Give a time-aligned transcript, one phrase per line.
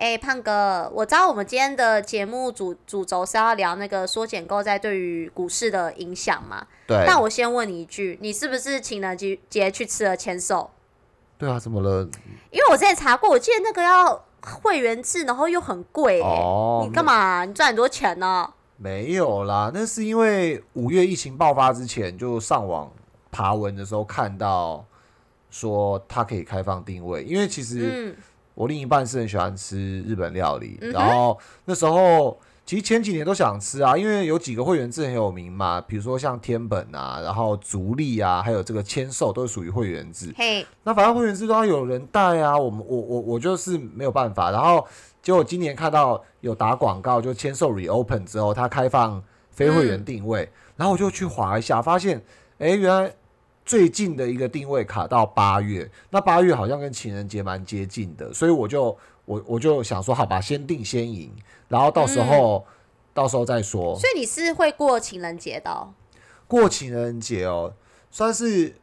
[0.00, 6.66] 哎，胖哥，我知道我们今天的节目主主轴是要聊那个缩减购债对于股市的影响嘛？
[6.86, 7.04] 对。
[7.06, 10.70] 那我先问你一句，你是不是情人节节去吃了签售？
[11.36, 12.08] 对啊，怎么了？
[12.50, 14.24] 因为我之前查过，我记得那个要
[14.62, 16.22] 会员制，然后又很贵。
[16.22, 16.82] 哦。
[16.88, 17.44] 你干嘛？
[17.44, 18.50] 你赚很多钱呢？
[18.78, 22.90] 没有啦，那是因为五月疫情爆发之前，就上网
[23.30, 24.82] 爬文的时候看到
[25.50, 28.16] 说它可以开放定位，因为其实。
[28.60, 40.30] 我另一半是很喜欢吃日本料理，然后那时候其实前几年都想吃啊，因为有几个会员制很有名嘛，比如说像天本啊，然后足利啊，还有这个千寿都是属于会员制。
[40.36, 44.50] 嘿，那反正会员制都要有人带啊，我们我我我就是没有办法。
[44.50, 44.86] 然后
[45.22, 50.46] 结果今年看到有打广告，就千寿 reopen 之后，它开放非会员定位，
[50.76, 52.22] 然后我就去划一下，发现
[52.58, 53.10] 哎，原来。
[53.70, 61.32] 最近的一个定位卡到八月，那八月好像跟情人节蛮接近的，所以我就我我就想说，好吧，先定先赢，
[61.68, 62.66] 然后到时候
[63.14, 63.96] 到时候再说。
[63.96, 65.88] 所以你是会过情人节的？
[66.48, 67.72] 过情人节哦，
[68.10, 68.74] 算是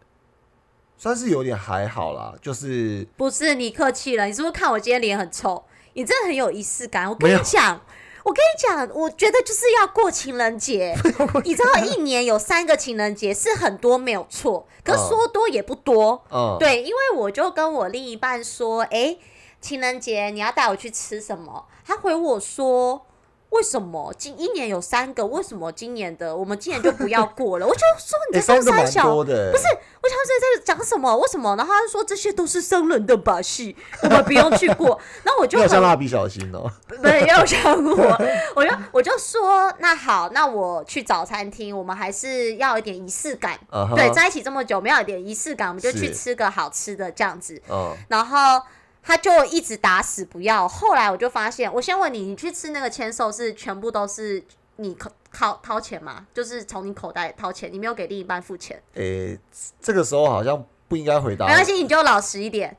[0.97, 4.23] 算是有点还好啦，就是不是你客气了？
[4.23, 5.65] 你是不是看我今天脸很臭？
[5.95, 7.81] 你真的很有仪式感，我跟你讲。
[8.27, 10.93] 我跟你讲，我觉得就是要过情人节。
[11.45, 16.21] 你知道，一年有三个情人节是很多没有错，可说多也不多。
[16.29, 19.15] 嗯，对，因为我就跟我另一半说，哎，
[19.61, 21.67] 情人节你要带我去吃什么？
[21.85, 23.06] 他回我说。
[23.49, 25.25] 为什么今一年有三个？
[25.25, 27.65] 为什么今年的我们今年就不要过了？
[27.65, 31.15] 我就说你 这三小不是，我想在在讲什么？
[31.17, 31.55] 为什么？
[31.55, 34.99] 然后他就说这些都是生人的把戏，我们不用去过。
[35.23, 36.69] 然后我就 有像蜡笔小新哦，
[37.01, 38.21] 没有像我，
[38.55, 43.57] 我就我就说那好，那我去找餐厅，我们还是要一点仪式感。
[43.95, 47.61] 对，在一起这么久，没有一点仪式感，我们就去吃个好吃的这样子。
[48.09, 48.61] 然后。
[49.07, 54.43] 他就一直打死不要，后来我就发现，我先问你，你去吃那个签售是全部都是
[54.75, 56.27] 你掏掏掏钱吗？
[56.33, 58.83] 就是从你口袋掏钱，你没有给另一半付钱？
[58.95, 59.39] 诶，
[59.79, 61.47] 这个时候好像不应该回答。
[61.47, 62.75] 没关系，你就老实一点。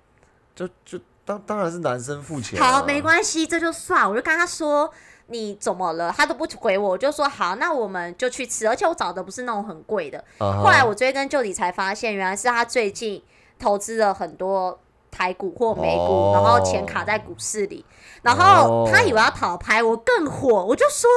[0.55, 2.61] 就就当当然是男生付钱。
[2.61, 4.07] 好，没关系，这就算。
[4.07, 4.93] 我就跟他说
[5.29, 8.69] 你怎么了，他都不回我，我就说好，那我们就去吃。
[8.69, 10.23] 而且我找的不是那种很贵的。
[10.39, 13.25] 后来我追根究底才发现，原来是他最近
[13.59, 14.79] 投资了很多。
[15.11, 17.85] 台股或美股，然后钱卡在股市里，
[18.23, 21.09] 然后他以为要讨拍，我更火，我就说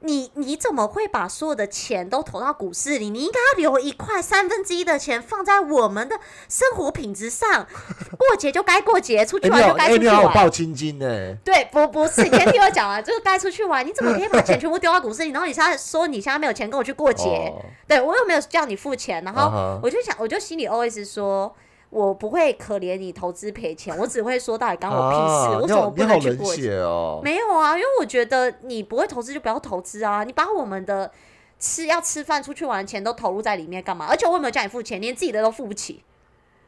[0.00, 3.08] 你你怎么会把所有的钱都投到股市里？
[3.08, 7.66] 你应该要留一块三分之一的钱放在我们的生活品质上。
[8.16, 10.44] 过节就该过节，出去玩就该出去玩。
[10.44, 11.34] 我金呢？
[11.42, 13.84] 对，不不是，你先听我讲啊，就是该出去玩。
[13.84, 15.30] 你怎么 可以把钱全部丢到股市里？
[15.30, 17.52] 然后你现在说你现在没有钱跟我去过节？
[17.88, 21.52] 对我又没有叫你付钱，然后我就想，我就心里 always 说。
[21.90, 25.60] 我不会可怜你投资赔钱， 我只会说到底关我屁事。
[25.62, 26.52] 我怎么不能去过
[26.82, 27.20] 哦？
[27.22, 30.24] 没有啊，因为我觉得你不会投资就不要投资啊！
[30.24, 31.10] 你把我们的
[31.58, 34.06] 吃要吃饭、出去玩的钱都投入在里面干嘛？
[34.06, 35.00] 而且我有没有叫你付钱？
[35.00, 36.02] 连自己的都付不起。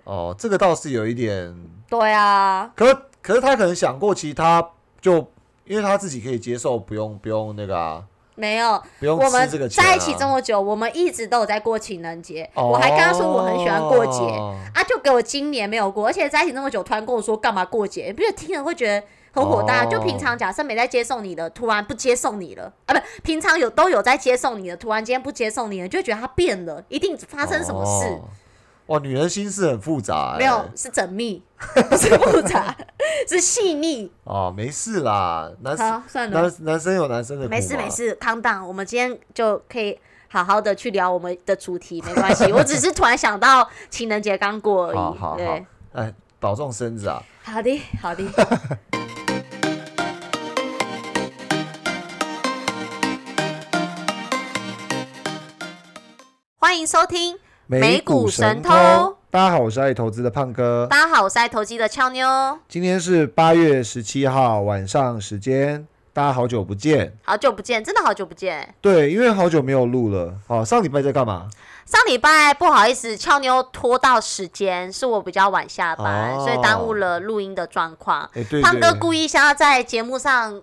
[0.04, 1.54] 哦，这个倒是有一点。
[1.88, 2.72] 对啊。
[2.74, 4.70] 可可是他可能想过，其实他
[5.00, 5.26] 就
[5.64, 8.04] 因为他自己可以接受，不用不用那个啊。
[8.38, 12.48] 没有，我们在一起这么久，我们一直都有在过情人节。
[12.54, 14.22] 我还跟他说我很喜欢过节，
[14.72, 18.12] 啊，就给我今年没有过，而且在一起那么久，突然跟我说干嘛过节？
[18.12, 19.84] 不是听了会觉得很火大。
[19.84, 28.20] 就平常假设没在接送你的，突然不接送你了啊，不，平常有都有在接送你的，突然今天不接送你了，就觉得他变了，一定发生什么事。
[28.88, 31.42] 哇，女人心思很复杂，没有是缜密，
[31.90, 32.74] 不是复杂，
[33.28, 34.10] 是细腻。
[34.24, 39.98] 哦，没事啦，男生算了，男男生有男生的没事没事，康档，我们今天就可以
[40.28, 42.50] 好好的去聊我们的主题，没关系。
[42.50, 44.96] 我只是突然想到情人节刚过而已，
[45.36, 47.22] 对，哎，保重身子啊。
[47.42, 48.24] 好的，好的。
[56.56, 57.38] 欢迎收听。
[57.70, 58.70] 美股神偷，
[59.30, 60.86] 大家好，我是爱投资的胖哥。
[60.90, 62.26] 大家好，我是爱投机的俏妞。
[62.66, 68.74] 今天是八月十七号晚上时间，大家好久不见，好久不见，真的好久不见。
[68.80, 70.32] 对，因为好久没有录了。
[70.46, 71.50] 好，上礼拜在干嘛？
[71.84, 78.30] 上礼拜不好意思，俏妞拖到时间，是我比较晚下班，所以耽误了录音的状况。
[78.62, 80.62] 胖哥故意想要在节目上。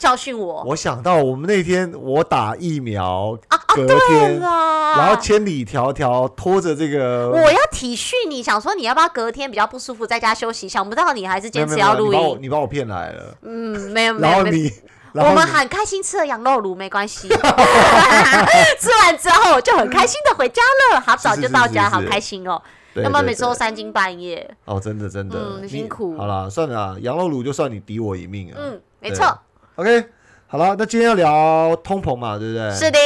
[0.00, 0.64] 教训我！
[0.66, 13.36] 我想到我们那天我打疫苗啊，隔天，然后千里迢迢拖着这个，我要体恤你，想说你要不要隔天比较不舒服在家休息，想不到你还是坚持要录音，你把我骗来了。
[13.42, 14.32] 嗯，没有没有。
[14.32, 14.72] 然后你，
[15.12, 17.28] 我们很开心吃了羊肉炉，没关系。
[18.80, 20.62] 吃完之后就很开心的回家
[20.94, 22.60] 了，好早就到家，好开心哦。
[22.94, 24.50] 对要不然每次都三更半夜。
[24.64, 28.56] 哦，真的真的，嗯你辛苦好啦，算了啊，羊肉卤就算你抵我一命啊。
[28.58, 29.38] 嗯，没对错，
[29.80, 30.08] OK，
[30.46, 32.70] 好了，那今天要聊通膨嘛，对不对？
[32.74, 32.98] 是的。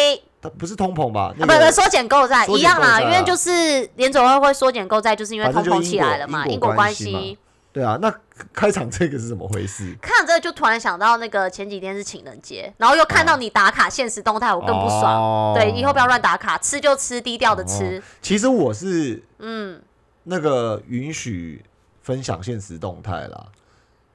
[0.42, 1.32] 它不是通膨吧？
[1.38, 7.38] 不不，缩减购债一样啦，因为就是联总会会缩减购债，就是因为通膨起来了嘛，因因果关系系。
[7.72, 8.12] 对啊，那
[8.52, 9.96] 开场这个是怎么回事？
[10.02, 15.02] 看这个就突然想到那个前几天是情人节，然后又看到你打卡现实动态，我更不爽。
[15.02, 18.02] 哦对，以后不要乱打卡，吃就吃，低调的吃。
[18.20, 19.80] 其实我是嗯，
[20.24, 21.64] 那个允许
[22.02, 23.46] 分享现实动态啦，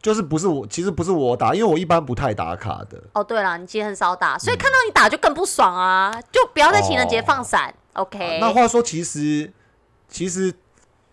[0.02, 3.02] 就是不是我，其实不是我打，因为我一般不太打卡的。
[3.14, 6.14] 哦对了，你其实很少打，所以看到你打就更不爽啊！
[6.32, 7.74] 就不要在情人节放闪。
[7.94, 9.52] OK，那话说，其实
[10.08, 10.54] 其实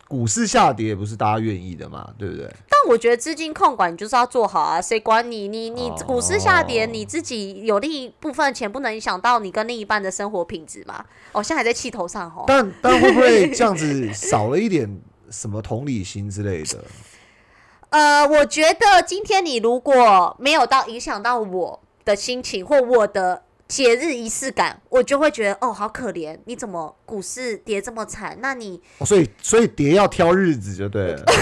[0.06, 2.46] 股市下跌不是大家愿意的嘛，对不对？
[2.68, 5.48] 但我觉得资金控管你就是要做好啊，谁管你？
[5.48, 11.04] 你你哦股市下跌，你自己有另一部分钱不能影响到你跟另一半的生活品质嘛？
[11.32, 12.44] 哦，现在还在气头上哦。
[12.46, 14.88] 但但会不会这样子 少了一点
[15.28, 16.84] 什么同理心之类的？
[17.90, 28.36] 呃，我觉得今天你如果没有到影响到我的心情或我的节日仪式感，我就会觉得哦，好可怜，你怎么股市跌这么惨？
[28.40, 31.24] 那你哦所以 所以碟要挑日子就对了。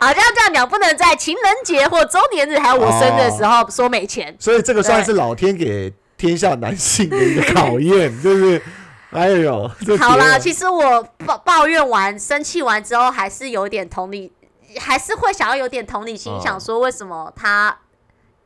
[0.00, 4.34] 好像这样讲，不能在情人节或周年日还有我生日的时候说没钱。
[4.38, 8.62] 所以这个算是老天给天下男性的一个考验，就是
[9.10, 14.32] 哎呦，这好啦，碟其实我抱抱怨完、生气完之后，还是有点同理，
[14.78, 17.76] 还是会想要有点同理心，哦想说为什么他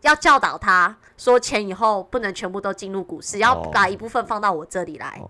[0.02, 5.20] 要教导他说钱以后不能全部都进入股市，要哦把一部分放到我这里来。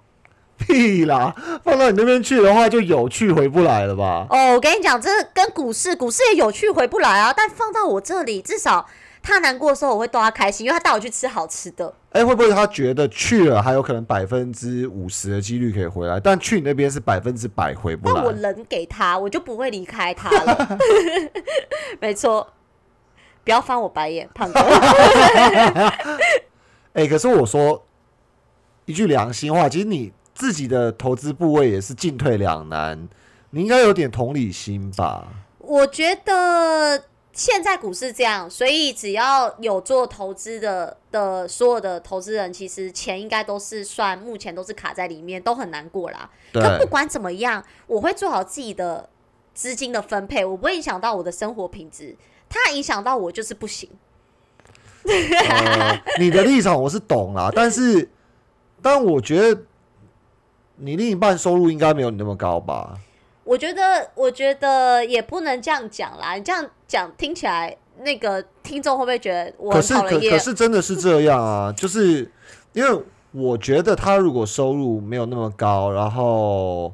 [0.58, 4.26] 屁啦，放到你那边去的话就有去回不来了吧？
[4.30, 7.30] 哦，我跟你讲，这跟股市，股市也有去回不来啊。
[7.36, 8.86] 但放到我这里，至少
[9.26, 11.92] 他难过的时候，我会逗他开心，因为他带我去吃好吃的。
[12.10, 18.14] 哎、会不会他觉得去了还有可能百分之五十的几率可以回来，但去你那边是百分之百回不来？
[18.14, 20.78] 但我人给他，我就不会离开他了。
[22.00, 22.46] 没错，
[23.44, 24.60] 不要翻我白眼，胖哥。
[26.94, 27.84] 哎、可是我说
[28.86, 33.08] 一句良心话，其实你自己的投资部位也是进退两难，
[33.50, 35.26] 你应该有点同理心吧？
[35.58, 37.02] 我觉得
[37.36, 46.30] 现在股市这样，所以只要有做投资的的所有的投资人，其实钱应该都是算目前都是卡在里面，都很难过啦。
[46.54, 49.10] 可不，管怎么样，我会做好自己的
[49.52, 52.16] 资金的分配，我不会影响到我的生活品质。
[52.48, 53.90] 它影响到我就是不行。
[55.04, 58.08] 呃，你的立场我是懂啦， 但是，
[58.80, 59.60] 但我觉得
[60.76, 62.96] 你另一半收入应该没有你那么高吧？
[63.44, 66.34] 我觉得，我觉得也不能这样讲啦。
[66.34, 69.94] 你这样讲听起来，那个听众会不会觉得我可是？
[69.94, 72.30] 可可是真的是这样啊， 就是
[72.72, 73.02] 因为
[73.32, 76.92] 我觉得他如果收入没有那么高，然后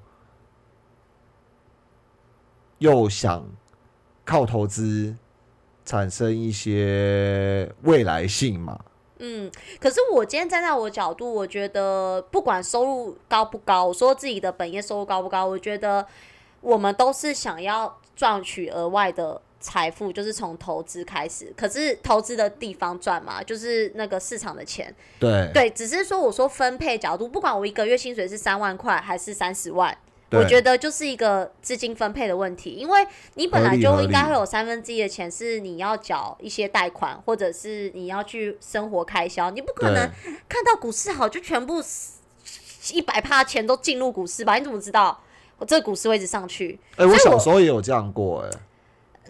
[2.78, 3.46] 又想
[4.24, 5.14] 靠投资
[5.84, 8.80] 产生一些未来性嘛，
[9.18, 16.06] 嗯，可是我今天站在我的角度，我觉得不管收入高不高，我说自己的本业收入高不高，我觉得
[16.60, 21.50] 我们都是想要赚取额外的财富，就是从投资开始。
[21.56, 24.94] 可是投资的地方赚嘛，就是那个市场的钱。
[25.19, 29.97] 对对，只是说我说分配角度，不管我一个月薪水是三万块还是三十万。
[30.35, 40.11] 我觉得就是一个资金分配的问题，因为你本来就应该会有三分之一的钱是你要缴一些贷款，或者是你要去生活开销，你不可能
[40.49, 41.83] 看到股市好就全部
[42.95, 44.54] 一百趴钱都进入股市吧？
[44.54, 45.21] 你怎么知道
[45.59, 46.81] 我这个股市会一直上去？
[46.97, 48.50] 哎、我小时候也有这样过、哎，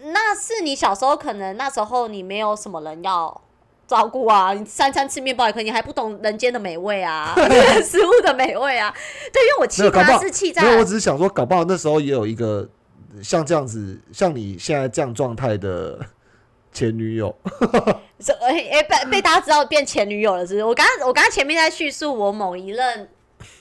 [0.05, 3.41] 那是你小时候可能那时候你没有什么人要
[3.87, 7.35] 照顾啊，你三餐吃面包也可以，你还不懂人间的美味啊，
[7.83, 8.93] 食物的美味啊。
[9.31, 12.67] 对，因为我气没有，搞不他是气在没有，我只是想说，搞不好那时候也有一个
[13.21, 15.99] 像这样子，像你现在这样状态的
[16.71, 17.35] 前女友。
[18.19, 20.63] 这哎哎被被大家知道变前女友了，是不是？
[20.63, 23.09] 我刚刚我刚刚前面在叙述我某一任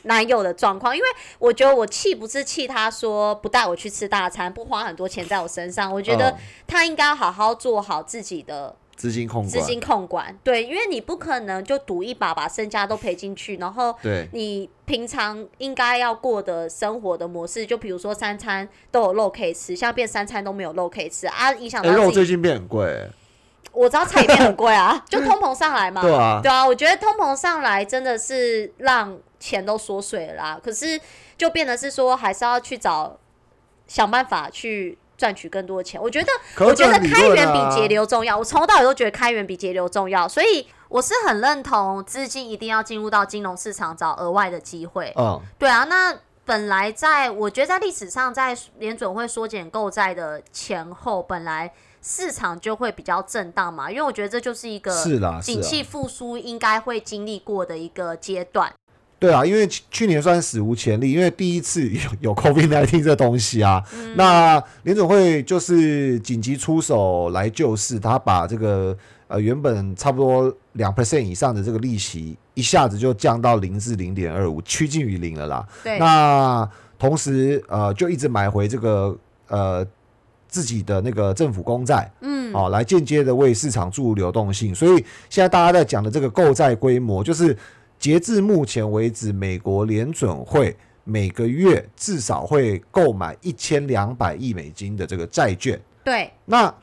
[0.03, 1.09] 男友的状况，因为
[1.39, 6.37] 我觉得我气不是气他说不带我去吃大餐，不花很多钱在我身上，我觉得嗯。
[6.67, 10.39] 他应该要好好做好自己的资金控管，资金控管。
[10.43, 14.27] 对，因为你不可能就赌一把把身家都赔进去，然后对。
[14.33, 23.11] 你平常应该要过的生活的模式，就比如说三餐都有肉可以吃，现在变三餐都没有肉可以吃啊，影响肉最近变很贵、
[23.73, 26.01] 我知道菜也变很贵啊，就 通膨上来嘛。
[26.01, 26.41] 对啊。
[26.43, 30.61] 对啊，我觉得通膨上来真的是让钱都缩水了啦。
[30.63, 31.01] 可是
[31.37, 33.19] 就变得是说，还是要去找
[33.89, 36.01] 想办法去赚取更多的钱。
[36.01, 38.39] 我觉得，可我觉得开源比节流重要。
[38.39, 45.13] 我从头到尾都觉得开源比节流重要，所以我是很认同资金一定要进入到金融市场找额外的机会。
[45.17, 58.73] 嗯，对啊，那本来在我觉得在历史上，在联准会缩减购债的前后，本来市场就会比较震荡嘛，因为我觉得这就是一个是啦，景气复苏应该会经历过的一个阶段。
[59.23, 62.01] 对啊，因为去年算史无前例，因为第一次有
[62.33, 63.81] 有 COVID nineteen 这东西啊，
[64.17, 68.97] 那联总会就是紧急出手来救市，他把这个
[69.29, 75.65] 呃原本差不多两 percent 以上的这个利息一下子就降到零至零点二五，趋近于零了啦。
[75.85, 79.87] 对，那同时呃就一直买回这个呃
[80.49, 84.97] 自己的那个政府公债，嗯，哦，来间接的为市场注入流动性，所以
[85.31, 87.57] 现在大家在讲的这个购债规模就是。
[88.03, 95.81] 截至目前为止，美国联准会每个月至少会购买一千两百亿美金的这个债券。
[96.03, 96.75] 对，那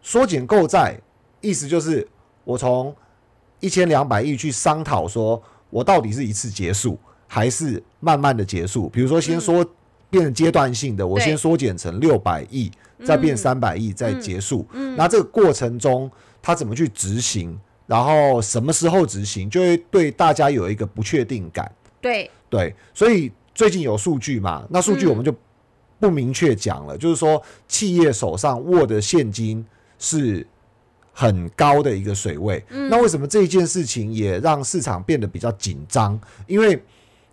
[0.00, 0.98] 缩减购债，
[1.42, 2.08] 意思就是
[2.44, 2.96] 我从
[3.60, 8.88] 一千两百亿去商讨，说我到底是一次结束，还是慢慢的结束？
[8.88, 9.62] 比如说，先说
[10.08, 12.72] 变成阶段性的，我先缩减成六百亿，
[13.04, 14.66] 再变三百亿，再结束。
[14.96, 17.60] 那这个过程中，他怎么去执行？
[17.92, 21.70] 然后什么时候执行，就会对大家有一个不确定感。
[22.00, 24.66] 对对，所以最近有数据嘛？
[24.70, 25.30] 那数据我们就
[26.00, 26.96] 不明确讲了。
[26.96, 29.62] 就是说，企业手上握的现金
[29.98, 30.46] 是
[31.12, 32.64] 很高的一个水位。
[32.88, 36.18] 那为什么这一件事情也让市场变得比较紧张？
[36.46, 36.82] 因为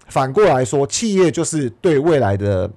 [0.09, 2.69] 反过来说，企业就是对未来的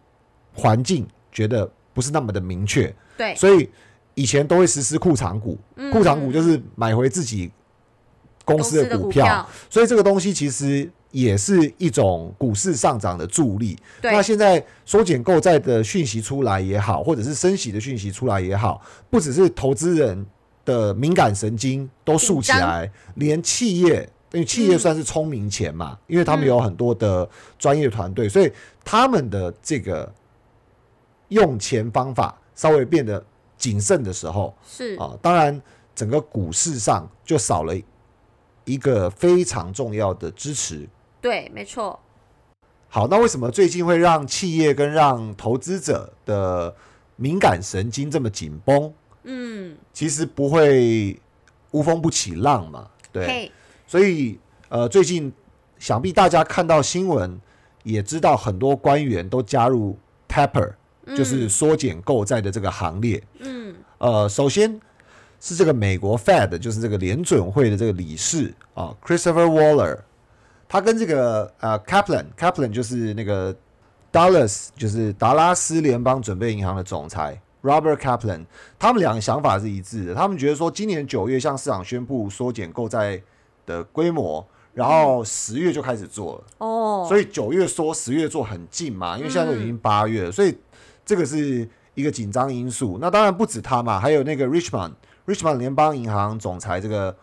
[0.54, 2.94] 环境觉得不是那么的明确。
[3.16, 3.68] 对，所以
[4.14, 5.58] 以前都会实施库藏股，
[5.92, 7.50] 库藏股就是买回自己。
[8.44, 13.78] 公司的股票，所以这个东西其实也是一种股市上涨的助力。
[14.02, 18.80] 那现在缩减购债的讯息出来也好，或者是升息的讯息出来也好，
[19.10, 20.26] 不只是投资人
[20.64, 28.50] 的敏感神经都竖起来，连企业，因为企业算是聪明钱嘛，因为他们有很多的专业团队，所以
[28.84, 30.12] 他们的这个
[31.28, 33.24] 用钱方法稍微变得
[33.56, 35.60] 谨慎的时候，是啊，当然
[35.94, 37.74] 整个股市上就少了。
[38.64, 40.88] 一个非常重要的支持，
[41.20, 41.98] 对，没错。
[42.88, 46.74] 好，那为什么最近会让企业跟让投资者的
[47.16, 48.92] 敏感神经这么紧绷？
[49.24, 51.18] 嗯，其实不会
[51.72, 53.50] 无风不起浪嘛，对。
[53.86, 54.38] 所以，
[54.68, 55.32] 呃，最近
[55.78, 57.40] 想必大家看到新闻，
[57.82, 60.72] 也知道很多官员都加入 taper，
[61.16, 63.22] 就是缩减购债的这个行列。
[63.40, 64.80] 嗯，呃，首先。
[65.44, 69.98] 是这个美国 Fed，就是这个联准会的这个理事啊，Christopher Waller，
[70.68, 73.52] 他跟这个呃 Kaplan，Kaplan 就是那个
[74.12, 78.44] Dallas，就是达拉斯联邦准备银行的总裁 Robert Kaplan，
[78.78, 80.14] 他们两个想法是一致的。
[80.14, 83.20] 他们觉得说，今年九月向市场宣布缩减购债
[83.66, 86.44] 的规模，然后十月就开始做了。
[86.58, 90.56] 哦，所以九月缩，十月做很近嘛，因为现在都已经八月了，所以
[91.04, 92.96] 这个是一个紧张因素。
[93.00, 94.92] 那当然不止他嘛，还有那个 Richmond。
[95.26, 97.16] Richmond 联邦银行总裁这个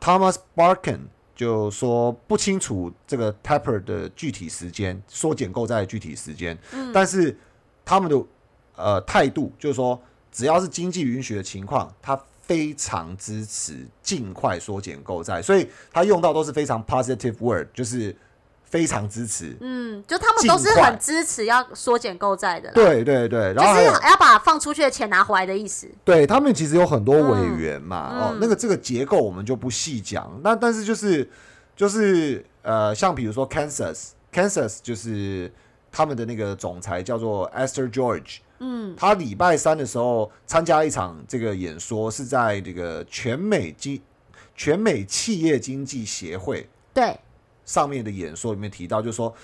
[0.00, 1.00] Thomas Barkin
[1.34, 6.58] 就说不清楚这个 taper 的具体时间，缩减购债的具体时间。
[6.72, 7.36] 嗯，但是
[7.84, 8.24] 他们的
[8.76, 18.14] 呃态度就是说，只要是经济允许的情况，他非常支持尽快缩减购债，所以他用到都是非常 positive word，就是。
[18.74, 25.86] 非常支持，嗯，就他们都是很支持要缩减购债的，对对对，然后就是要把放出去的钱拿回来的意思。
[26.04, 30.28] 对他们其实有很多委员嘛，哦，那个这个结构我们就不细讲。
[30.42, 31.30] 那但是就是
[31.76, 35.48] 就是呃，像比如说 Kansas，Kansas 就是
[35.92, 44.02] 他们的那个总裁叫做 Esther George，嗯，他礼拜三的时候参加一场这个演说，是在这个全美经
[44.56, 47.16] 全美企业经济协会，对。
[47.64, 49.34] 上面的演说里面提到，就是说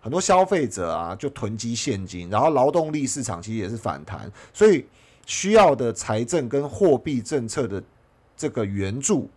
[0.00, 4.84] 很多消费者啊，就囤积现金，然后劳动力市场其实也是反弹，所以
[5.26, 7.82] 需要的财政跟货币政策的
[8.36, 9.28] 这个援助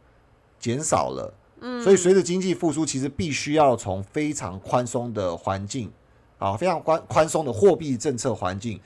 [0.60, 1.34] 减少了。
[1.60, 5.92] 嗯，所以随着经济复苏，其实必须要从非常宽松的环境
[6.38, 8.80] 啊，非常宽宽松的货币政策环境，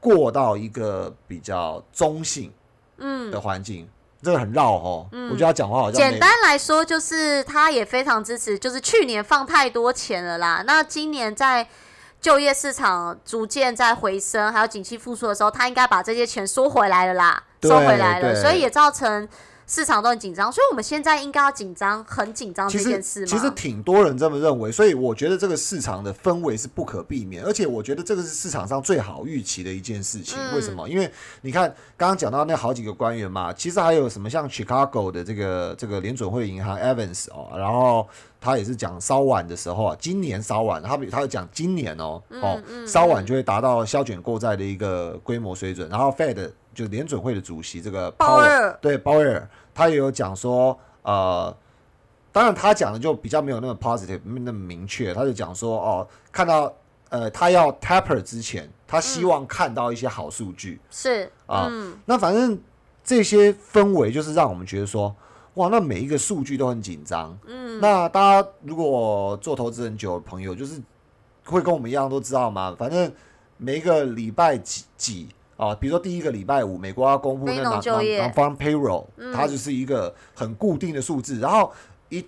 [0.00, 2.50] 过到一个比较中性
[2.96, 3.88] 嗯的环境。
[4.22, 10.62] 这个很绕哦，我觉得他讲话好像简单来说就是他也非常支持，就是去年放太多钱了啦。
[10.64, 11.66] 那今年在
[12.20, 18.40] 就业市场逐渐在回升，还有景气复苏的时候，他应该把这些钱收回来了啦，收回来了。
[18.40, 19.28] 所以也造成
[19.72, 23.26] 市场都很紧张，所以我们现在应该要紧张，很紧张这件事吗？
[23.26, 30.38] 其实挺多人这么认为，所以我觉得这个市场的氛围是不可避免，而且我觉得这个是市场上最好预期的一件事情。
[30.54, 30.86] 为什么？
[30.86, 31.10] 因为
[31.40, 38.06] 你看刚刚讲到那好几个官员嘛，其实还有什么像 Chicago 的这个这个联准会银行 Evans 哦，然后
[38.42, 49.48] 他也是讲稍晚的时候啊，今年稍晚，他比他讲今年哦哦稍晚就会达到消减购债的一个规模水准，然后 Fed 就联准会的主席这个鲍尔对鲍尔。
[49.74, 51.54] 他也有讲说，呃，
[52.30, 55.14] 当然他讲的就比较没有那么 positive，没那么明确。
[55.14, 56.72] 他就讲说，哦，看到，
[57.08, 60.80] 呃，他要 taper 之前，他希望看到一些好数据。
[60.90, 61.70] 是啊，
[62.04, 62.58] 那反正
[63.02, 65.14] 这些氛围就是让我们觉得说，
[65.54, 67.38] 哇，那每一个数据都很紧张。
[67.46, 70.80] 嗯，那大家如果做投资很久的朋友，就是
[71.44, 73.12] 会跟我们一样都知道吗，反正
[73.56, 75.28] 每一个礼拜几几。
[75.62, 81.38] 啊，比如说第一个礼拜五，美国要公布那个 non-farm payroll，它就是一个很固定的数字。
[81.38, 81.72] 然后
[82.08, 82.26] 一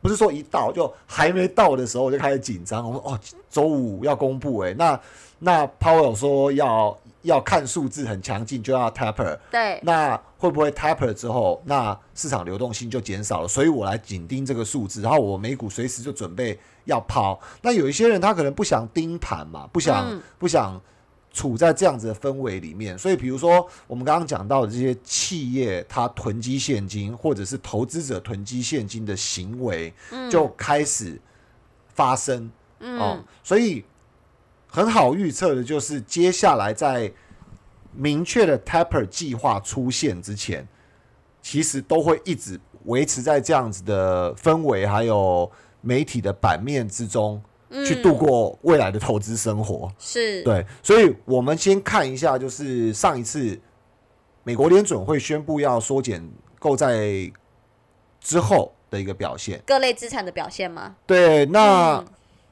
[0.00, 2.88] 不是说一到就还没到的时候，我就开始紧张。
[2.88, 3.18] 我说哦，
[3.50, 5.00] 周五要公布哎，那
[5.40, 9.36] 那 Powell 说要要看数字很强劲，就要 taper。
[9.50, 13.48] 对，那会不会 taper 之后，那市场流动性就减少了？
[13.48, 17.40] 所以我来紧盯这个数字，然后我美股随时就准备要抛。
[17.62, 20.80] 那有一些人他可能不想盯盘嘛，不想不想。
[21.32, 29.92] 处在这样子的氛围里面，所以比如说我们刚刚讲到的这些企业，它囤积现金，或者是投资者囤积现金的行为，
[30.30, 31.20] 就开始
[31.94, 33.22] 发生哦。
[33.44, 33.84] 所以
[34.66, 37.12] 很好预测的就是，接下来在
[37.92, 40.66] 明确的 taper 计划出现之前，
[41.40, 47.40] 其实都会一直维持在这样子的氛围，还有媒体的版面之中。
[47.84, 53.58] 去度过未来的投资生活是对，所以我们先看一下，就是上一次
[54.42, 56.26] 美国联准会宣布要缩减
[56.58, 56.98] 购债
[58.20, 60.96] 之后的一个表现，各类资产的表现吗？
[61.06, 62.02] 对，那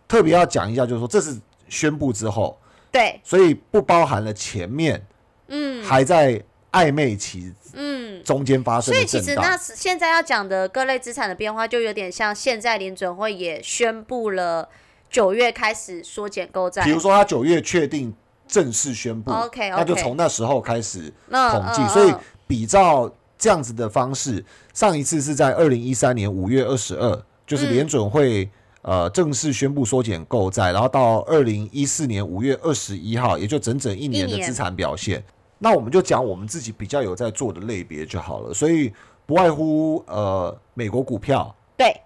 [0.07, 1.35] 特别要讲一下，就是说这是
[1.69, 2.59] 宣布之后，
[2.93, 5.03] 对，所以不包含了前面，
[5.49, 6.39] 嗯，还在
[6.73, 8.93] 暧昧期，嗯，中间发生。
[8.93, 14.69] 所以其实那现在要讲的各类资产的变化，就有点像现在联准会也宣布了。
[15.17, 18.13] 九月开始缩减购债，比如说他九月确定
[18.47, 21.83] 正式宣布，OK，那就从那时候开始统计。
[21.89, 22.15] 所以
[22.47, 24.45] 比照这样子的方式，
[24.75, 28.47] 上一次是在二零一三年五月二十二，就是联准会
[28.83, 35.25] 呃正式宣布缩减购债，然后到二零一四年五月二十一号，也就整整一年的资产表现。
[35.59, 38.53] 那我们就讲我们自己比较有在做的类别就好了。
[38.53, 38.93] 所以
[39.25, 42.03] 不外乎呃美国股票，对。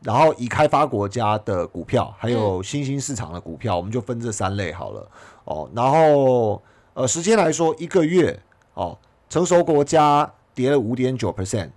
[0.00, 5.10] 然后，已开发国家的股票，还有新兴市场的股票，我们就分这三类好了。
[5.42, 6.62] 哦，然后
[6.94, 8.38] 呃，时间来说，一个月
[8.74, 8.96] 哦，
[9.28, 11.70] 成熟国家跌了五点九 percent，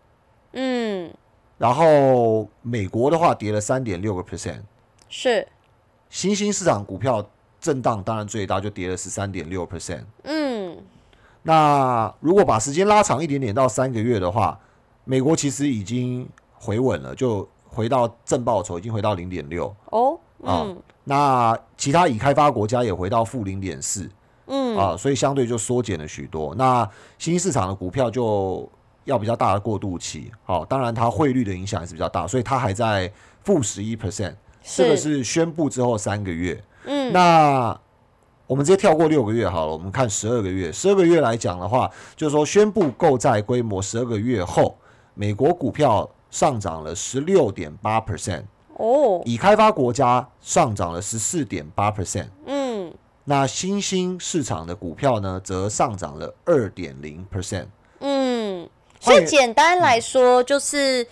[0.54, 1.12] 嗯，
[1.58, 4.62] 然后美国的话跌了三点六个 percent，
[5.10, 5.48] 是。
[6.12, 7.28] 新兴市场股票
[7.60, 10.78] 震荡当然最大，就跌了十三点六 percent，嗯，
[11.42, 14.60] 那如果把时间拉长一点点到三个月的话，
[15.06, 17.50] 美国其实已经回稳了，就。
[17.74, 20.68] 回到正报酬已经回到零点六哦，啊，
[21.06, 24.10] 那其他已开发国家也回到负零点四，
[24.48, 26.54] 嗯啊，所以相对就缩减了许多。
[26.56, 28.70] 那新兴市场的股票就
[29.06, 33.10] 要比较大的过渡期，好，当然它汇率的影响还是比较大，所以它还在
[33.44, 36.62] 负十一 percent，这个是宣布之后三个月。
[36.84, 37.80] 嗯，那
[38.48, 40.70] 我们直接跳过六个月好了，我们看十二个月。
[40.70, 44.76] 十二个月来讲的话，就是说宣布购债规模十二个月后，
[45.14, 46.10] 美国股票。
[46.32, 48.46] 上涨了十六点八 percent
[48.78, 52.92] 哦，已开发国家上涨了十四点八 percent，嗯，
[53.26, 57.68] 那新兴市场的股票呢，则上涨了二点零 percent，
[58.00, 58.68] 嗯，
[59.00, 61.06] 所以简单来说就是。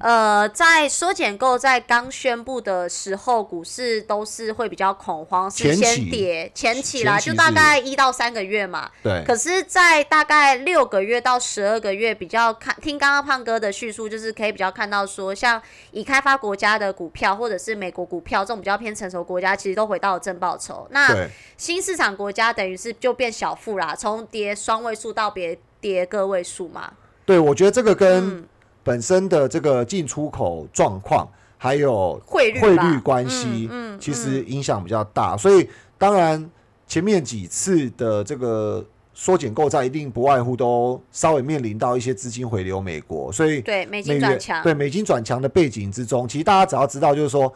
[0.00, 8.90] 呃，在缩减购在刚宣布的时候，股市都是会比较恐慌，是先跌前期啦，就大概一到三个月嘛。
[9.02, 9.22] 对。
[9.26, 15.60] 可是，在大概六个月到十二个月，比较看听刚刚胖哥的叙述，就是可以比较看到说，像
[15.90, 20.88] 已开发国家的股票，或者是美国股票这种比较偏成熟国家，其实都回到了正报酬。
[20.92, 26.90] 那新市场国家等于是就变小负啦，从跌双位数到别跌个位数嘛。
[27.26, 28.48] 对，我觉得这个跟。
[28.90, 35.36] 本身的这个进出口状况，还有汇率汇率关系，嗯，其实影响比较大。
[35.36, 36.50] 所以当然
[36.88, 43.30] 前面几次的这个缩减购债，一定不外乎都稍微面临到一些资金回流美国。
[43.30, 47.52] 所以对美金转强，对美金转强的背景之中，其实大家只要知道，就是说，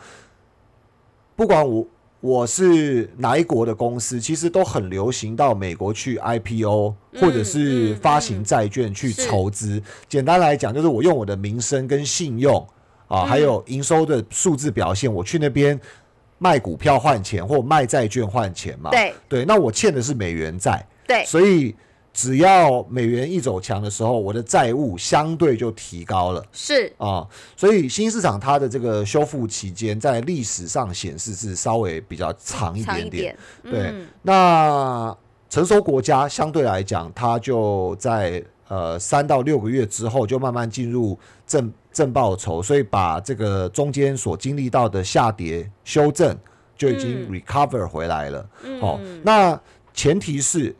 [1.34, 1.84] 不管我
[2.24, 9.82] 我是哪一国的公司，其实都很流行到美国去 IPO，或者是发行债券去筹资。
[10.08, 12.66] 简单来讲，就是我用我的名声跟信用
[13.08, 15.78] 啊，还有营收的数字表现，我去那边
[16.38, 18.88] 卖股票换钱，或卖债券换钱嘛。
[18.90, 21.76] 对对，那我欠的是美元债，对，所以。
[22.14, 26.40] 只要美元一走强的时候，我的债务相对就提高了。
[26.52, 33.36] 是啊，所以新市场它的这个修复期间，在历史上显示是稍微比较长一点点。
[33.64, 35.12] 对，那
[35.50, 46.38] 成熟国家相对来讲，它就在呃三到六个月之后就慢慢进入正正报酬，所以把这个中间所经历到的下跌修正
[46.78, 48.48] 就已经 recover 回来了。
[48.80, 49.60] 哦，那
[49.92, 50.72] 前提是。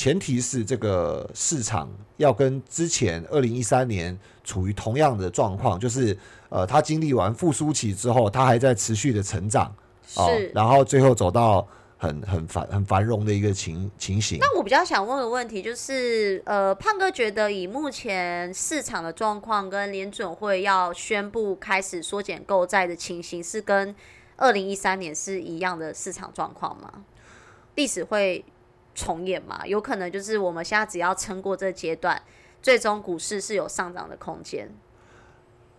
[0.00, 1.86] 前提是这个市场
[2.16, 6.16] 要跟之前二零一三年处于同样的状况，就是
[6.48, 9.70] 呃，它经历完复苏期之后，它还在持续的成长，
[10.06, 14.38] 是，然后最后走到很很繁很繁荣的一个情情形。
[14.40, 23.94] 那我比较想问的问题就是，呃，胖哥觉得以目前市场的状况跟联准会要宣布开始缩减购债的情形，是跟
[24.38, 27.04] 二零一三年是一样的市场状况吗？
[27.74, 28.42] 历史会？
[29.00, 32.20] 重演嘛，有可能就是我们现在只要撑过这个阶段，
[32.60, 34.68] 最终股市是有上涨的空间。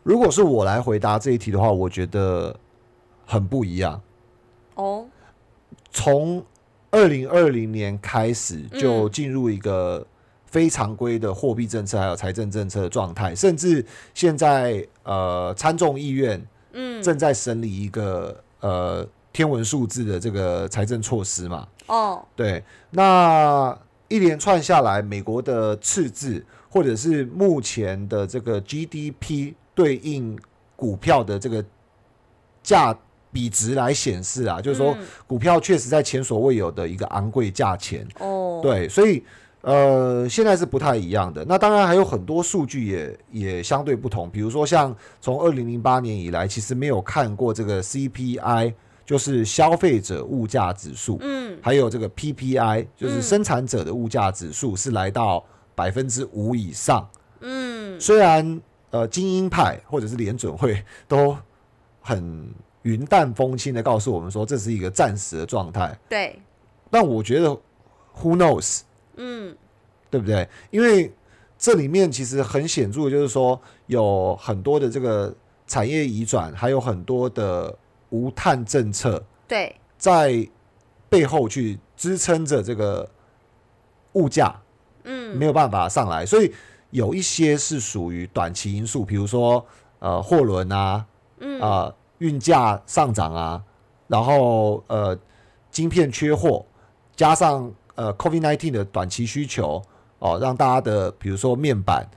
[0.02, 2.60] 如果是我来回答这一题的话，我觉得
[3.28, 4.02] 很不一样。
[4.74, 5.06] 哦，
[5.92, 6.44] 从
[6.90, 10.04] 二零二零年开始就进入一个
[10.48, 19.08] 非常规的货币政策还有财政政策的状态，甚至现在呃参众议院嗯正在审理一个呃。
[19.34, 23.78] 天文数字的这个财政措施嘛，哦，对，那
[24.08, 30.40] 一连串下来，美国的赤字或者是目前的这个 GDP 对应
[30.78, 31.62] 股票的这个
[32.64, 32.98] 价
[33.30, 34.96] 比值来显示啊，就是说
[35.28, 39.22] 股票确实在前所未有的一个昂贵价钱，哦，对，所以
[39.60, 41.44] 呃，现在是不太一样的。
[41.44, 48.74] 那当然还有很多数据也也相对不同，比如说像从二零零八年以来，其实没有看过这个 CPI。
[49.12, 55.44] 就是消费者物价指数，嗯，还有这个 PPI，就是生产者的物价指数是来到
[55.76, 57.06] 百分之五以上，
[57.42, 61.38] 嗯，虽然呃精英派或者是联准会 都
[62.00, 62.50] 很
[62.84, 66.40] 云淡风轻的告诉我们说这是一个暂时的状态，对，
[66.90, 67.50] 但我觉得
[68.22, 68.84] Who knows，
[69.18, 69.54] 嗯，
[70.10, 70.48] 对不对？
[70.70, 71.12] 因为
[71.58, 75.36] 这里面其实很显著的就是说有很多的这个
[75.68, 77.78] 产业移转，还有很多的。
[78.12, 80.48] 无碳政策对，在
[81.10, 83.10] 背后去支撑着这个
[84.14, 84.56] 物价，
[85.04, 86.54] 嗯，没有办法上来，所以
[86.92, 89.66] 有一些是属于短期因素，比如说
[90.00, 91.06] 呃货轮啊，
[91.40, 91.60] 嗯。
[91.60, 93.60] 啊运价上涨啊，
[94.06, 95.18] 然后呃
[95.72, 96.64] 晶片缺货，
[97.16, 99.82] 加上呃 COVID nineteen 的短期需求
[100.20, 102.08] 哦，让大家的比如说面板、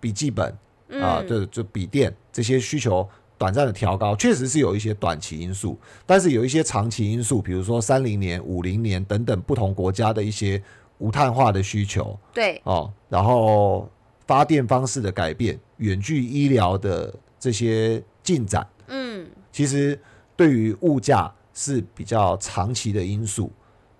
[0.00, 0.52] 笔记本
[1.00, 3.08] 啊，就就笔电这些需求。
[3.42, 5.76] 短暂的调高确实是有一些短期因素，
[6.06, 10.62] 但是有一些长期因素，比如说三零年、五零年等等不同国家的一些
[10.98, 12.60] 无碳化的需求，对。
[12.62, 13.90] 哦，然后
[14.28, 19.98] 发电方式的改变、远距医疗的这些进展，嗯，其实
[20.36, 23.50] 对于物价是比较长期的因素，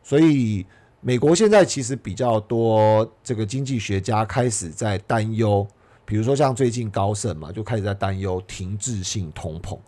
[0.05, 0.65] 所以
[1.01, 5.67] 美国现在其实比较多这个经济学家开始在担忧。
[6.05, 9.79] 比如说像最近高盛嘛，就开始在担忧停滞性通膨。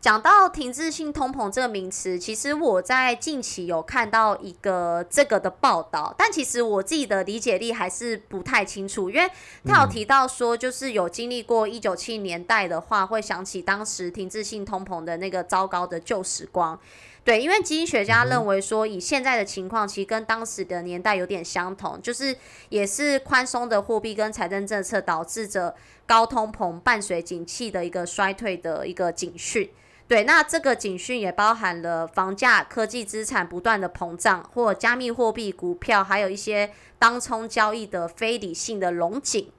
[0.00, 9.28] 讲到停滞性通膨这个名词，其实我在近期有看到一个这个的报道，但其实我自己的理解力还是不太清楚，因为
[9.64, 16.78] 他有提到说，就是有经历过一九七年代的话，会想起当时停滞性通膨的那个糟糕的旧时光。
[17.24, 22.34] 对，因为经济学家认为说，以现在的情况，其实跟当时的年代有点相同，就是
[22.70, 25.74] 也是宽松的货币跟财政政策导致着
[26.06, 29.68] 高通膨，伴随景气的一个衰退的一个警讯。
[30.06, 39.50] 对，那这个警讯也包含了房价、科技资产不断的膨胀，或加密货币、股票，还有一些当冲交易的非理性的龙井。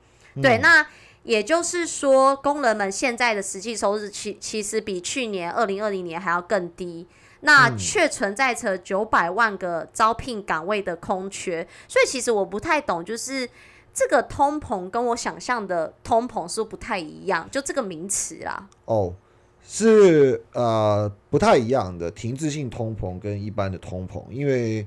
[0.42, 0.88] 对，那
[1.22, 7.06] 也就是说，工人们现在的实际收入其其实比去年二零二零年还要更低。
[7.42, 13.50] 那却存在着九百万个招聘岗位的空缺，所以其实我不太懂，就是
[13.94, 18.68] 这个通膨跟我想象的通膨是不太一样，就这个名词啦。
[18.84, 19.14] 哦，
[19.66, 24.86] 是呃不太一样的，停滞性通膨跟一般的通膨，因为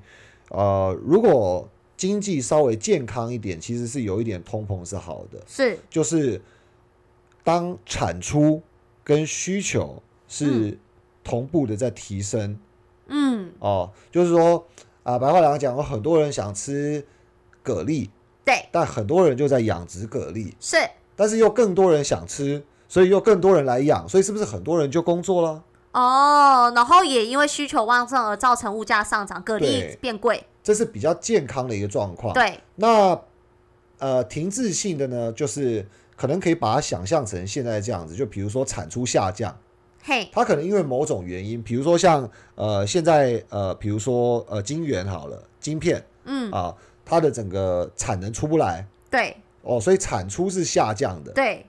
[0.51, 5.79] 呃如果经济稍微健康一点，其实是有一点通膨是好的，是。
[5.89, 6.39] 就是
[7.43, 8.61] 当产出
[9.03, 10.79] 跟需求是。
[11.23, 12.59] 同步的在提升。
[13.07, 14.67] 嗯，哦，就是说
[15.03, 17.05] 啊，白话来讲，有很多人想吃
[17.63, 18.09] 蛤蜊，
[18.45, 20.77] 对，但很多人就在养殖蛤蜊，是。
[21.15, 25.63] 但是又更多人想吃，所以又更多人来养，所以是不是很多人就工作了？
[25.93, 29.69] 哦，然后也因为需求旺盛而造成物价上涨，蛤对。
[29.69, 32.33] 蜊变贵，这是比较健康的一个状况。
[32.33, 33.21] 对，那
[33.99, 39.55] 呃，停滞性的呢，就是可能可以把它想象成现在这样子，就比如说产出下降，
[40.03, 48.87] 嘿，它可能因为某种原因，比如说像呃现在呃，比如说呃晶圆好了，晶片嗯，啊，它的整个产能出不来。
[49.11, 49.37] 对。
[49.65, 51.65] 哦，所以产出是下降的，对，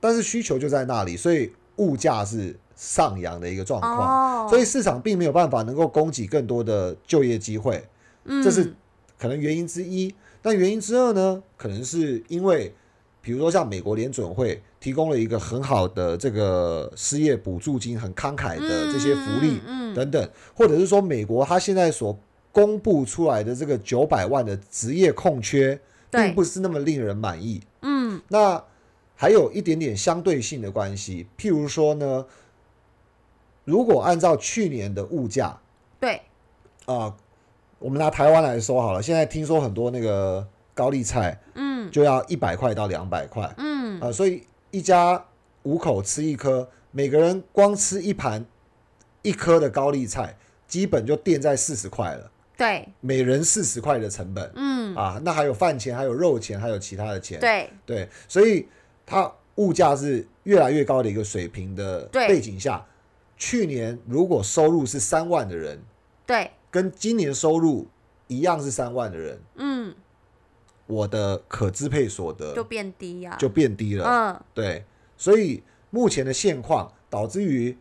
[0.00, 7.88] 但是需求就在那里，所以物价是上扬的一个状况，哦，所以市场并没有办法能够供给更多的就业机会，
[8.24, 8.42] 嗯。
[8.42, 8.76] 这是嗯
[9.16, 10.12] 可能原因之一。
[10.42, 12.74] 那原因之二呢，可能是因为，
[13.28, 19.60] 比如说像美国联准会提供了一个很好的这个失业补助金，很慷慨的这些福利
[19.94, 22.18] 等等，或者是说美国它现在所
[22.50, 25.78] 公布出来的这个九百万的职业空缺，
[26.10, 26.24] 对。
[26.24, 27.60] 并不是那么令人满意。
[27.82, 28.18] 嗯。
[28.28, 28.64] 那
[29.14, 32.24] 还有一点点相对性的关系，譬如说呢，
[33.66, 35.60] 如果按照去年的物价，
[36.00, 36.22] 对，
[36.86, 37.14] 啊、
[37.78, 44.00] 我们拿台湾来说好了，现在听说很多那个高丽菜嗯就要一百块到两百块嗯。
[44.00, 45.24] 啊、嗯，所以一家
[45.62, 48.44] 五口吃一颗，每个人光吃一盘
[49.22, 54.94] 一颗的高丽菜，基本就垫在四十块了，对，每人四十块的成本嗯。
[54.94, 57.70] 啊，那还有饭钱，还有肉钱，还有其他的钱，对。
[57.84, 58.66] 对，所以
[59.04, 62.84] 它物价是越来越高的一个水平的背景下，
[63.36, 65.80] 去年如果收入是三万的人，
[66.24, 67.86] 对，跟今年收入
[68.28, 69.67] 一样是三万的人，嗯，
[70.88, 74.04] 我的可支配所得就变低呀，就变低了。
[74.04, 74.44] 嗯。
[74.52, 74.84] 对，
[75.16, 77.76] 所以目前的现况导致于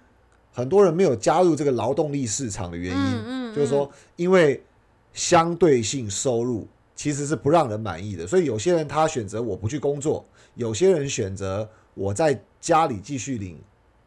[0.53, 3.55] 很多人没有加入这个劳动力市场的原因，嗯嗯。
[3.55, 4.61] 就是说，因为
[5.13, 10.23] 相对性收入其实是不让人满意的，所以有些人他选择我不去工作，
[10.55, 13.57] 有些人选择我在家里继续领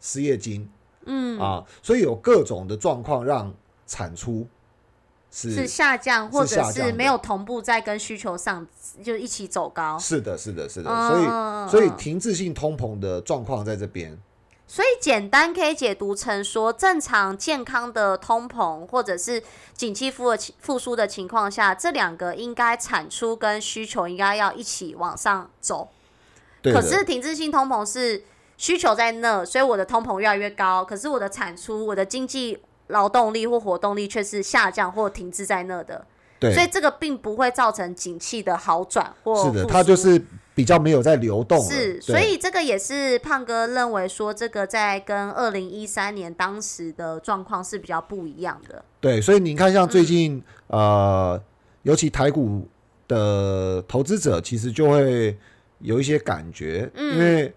[0.00, 0.68] 失业金
[1.06, 3.52] 嗯，啊，所以有各种的状况让
[3.86, 4.46] 产出
[5.30, 8.66] 是是下降，或者是没有同步在跟需求上
[9.02, 14.18] 就一起走高，是的，是的，是的，嗯所以所以嗯停滞性通膨的状况在这边。
[14.66, 19.42] 所以简单可以解读成说，正常健康的通膨或者是
[19.74, 25.88] 景气复的复苏的情况下，这两个应该产出跟需求应该要一起往上走。
[26.62, 28.22] 对可是停滞性通膨是
[28.56, 32.56] 需求在那，所以我的通膨越来越高，可是我的产出、我的经济
[32.90, 36.06] 劳动力或活动力却是下降或停滞在那的，
[36.38, 40.22] 对，所以这个并不会造成景气的好转或是的，它就是
[40.54, 41.58] 比较没有在流动。
[41.64, 48.84] 是，所以这个也是胖哥认为说，这个在跟二零一三年当时的状况是比较不一样的。
[49.00, 51.42] 对，所以你看，像嗯最近、呃，
[51.82, 52.68] 尤其台股
[53.08, 55.38] 的投资者，其实就会
[55.78, 57.14] 有一些感觉，嗯。
[57.16, 57.54] 因为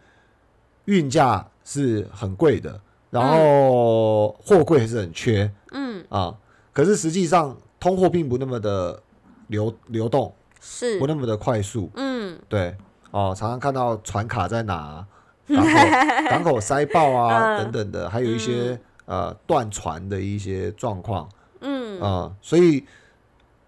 [0.86, 2.78] 运价是很贵的，
[3.14, 6.36] 然后货柜还是很缺嗯，啊，
[6.74, 9.00] 可是实际上通货并不那么的
[9.48, 11.92] 流流动，是不，那么的快速。
[11.94, 12.76] 嗯，对，
[13.12, 15.06] 哦，常常看到船卡在哪，
[15.48, 21.30] 港口港口塞爆啊、嗯等等的，还有一些、呃断船的一些状况
[21.62, 22.84] 嗯，啊、所以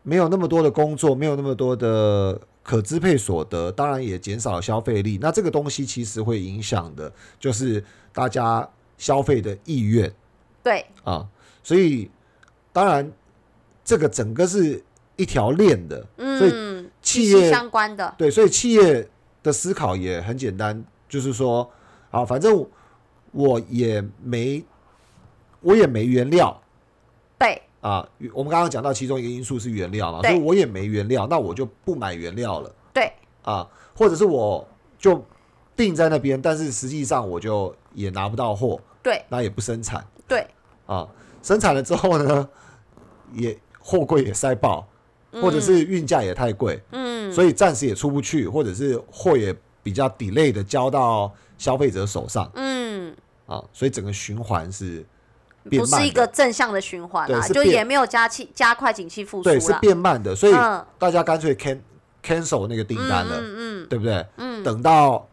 [0.02, 5.20] 没有那么多的工作，没有那么多的可支配所得，当然也减少了消费力。
[5.22, 10.12] 那这个东西其实会影响的，就是大家消费的意愿。
[10.64, 11.28] 对，啊，
[11.64, 12.10] 所以
[12.74, 13.12] 当然
[13.84, 14.84] 这个整个是
[15.16, 19.08] 一条链的，嗯所以嗯，企业相关的，对，所以企业
[19.44, 21.70] 的思考也很简单，就是说，
[22.10, 22.68] 啊，反正
[23.32, 24.64] 我也没，
[25.62, 26.62] 我也没原料。
[27.38, 28.08] 对，啊。
[28.34, 32.74] 我们刚刚讲到其中一个因素是原料嘛，所以我也没原料，那我就不买原料了。
[32.92, 35.24] 对，啊，或者是我就
[35.76, 40.06] 定在那边，但是实际上我就也拿不到货，对，那也不生产。
[40.28, 40.46] 对，
[40.86, 41.08] 啊。
[41.44, 42.50] 生产了之后呢，
[43.34, 44.84] 也货柜也塞爆，
[45.34, 52.50] 或者是运价也太贵，嗯，所以暂时也出不去，或者是货也比较 delay 的交到消费者手上。
[52.56, 55.06] 嗯，啊，所以整个循环是
[55.70, 59.72] 不，是一个正向的循环啦，就也没有加气加快景气复苏对，是。
[59.80, 60.84] 变慢的，所以嗯。
[60.98, 61.80] 大家干脆 can
[62.24, 63.88] cancel 那个订单了，嗯嗯。
[63.88, 64.26] 对不对？
[64.38, 65.30] 嗯，等到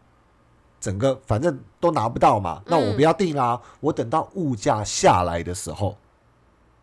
[0.83, 5.95] 整个反正都拿不到嘛，那我嗯不要定啦，我等到物价下来的时候，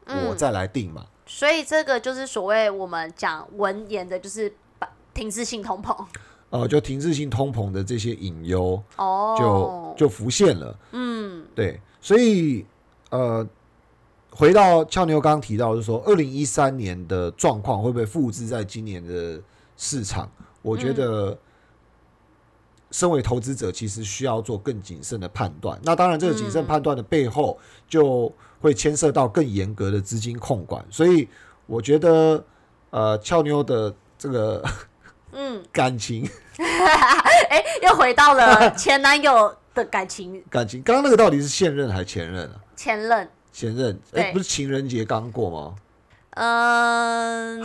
[0.06, 1.04] 嗯我再来定嘛。
[1.26, 5.94] 所以这个就是所谓我们讲文言的，就是把停滞性通膨
[6.48, 10.74] 呃， 就停滞性通膨的这些隐忧哦，就就浮现了。
[10.92, 12.64] 嗯对，所以
[13.10, 13.46] 呃，
[14.30, 19.38] 回到俏妞刚刚提到，就是说二零一三年的状况会不会复制在今年的
[19.76, 20.26] 市场？
[20.62, 21.38] 我觉得，
[22.90, 25.78] 身为投资者，其实需要做更谨慎的判断。
[25.82, 30.84] 那当然，这个谨慎判断的背后，就会牵涉到更严格的资金控管。
[30.90, 31.28] 所以，
[31.66, 32.44] 我觉得，
[32.90, 34.64] 呃，俏妞的这个
[35.32, 40.42] 嗯 感情， 哎，又回到了 前男友的感情。
[40.50, 42.56] 感情，刚刚那个到底是现任还是前任啊？
[42.76, 43.28] 前任。
[43.52, 45.74] 前任，哎，不是情人节刚过吗？
[46.36, 47.62] 嗯，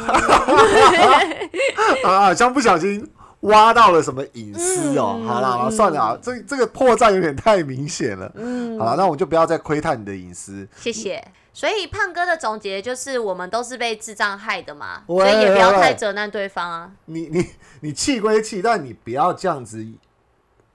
[2.04, 3.08] 啊，像不小心
[3.46, 5.22] 挖到了什么隐私哦。
[5.26, 8.32] 好了，算了啊，这这个破绽有点太明显了。
[8.36, 10.68] 嗯，好了，那我就不要再窥探你的隐私。
[10.78, 11.26] 谢谢。
[11.54, 16.92] 所以胖哥的总结就是，我们都是被智障害的嘛，所以也不要太责难对方啊。
[17.06, 17.46] 你你
[17.80, 19.86] 你气归气，但你不要这样子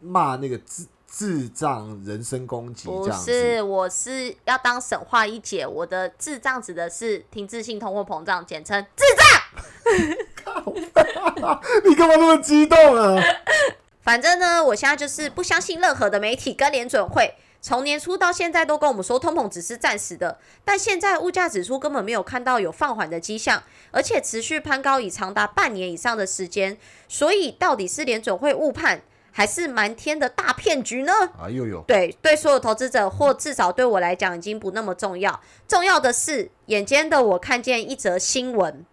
[0.00, 0.86] 骂那个智。
[1.12, 5.66] 智障人身攻击，不是，我是要当神话一姐。
[5.66, 9.39] 我的智障指的是停滞性通货膨胀，简称智障。
[11.84, 13.22] 你干嘛那么激动啊？
[14.02, 17.34] 反正呢，我现在就是不相信任何的媒体跟联准会。
[17.62, 26.78] 从年初到现在都跟我们说通膨只是暂时的，但现在物价指数根本没有看到有放缓的迹象，而且持续攀高已长达半年以上的时间。
[27.06, 29.02] 所以到底是联准会误判？
[29.32, 31.12] 还是瞒天的大骗局呢？
[31.38, 35.38] 啊，又有对对，所有投资者或至少对我来讲已经不那么重要。
[35.68, 38.84] 重要的是，眼尖的我看见一则新闻。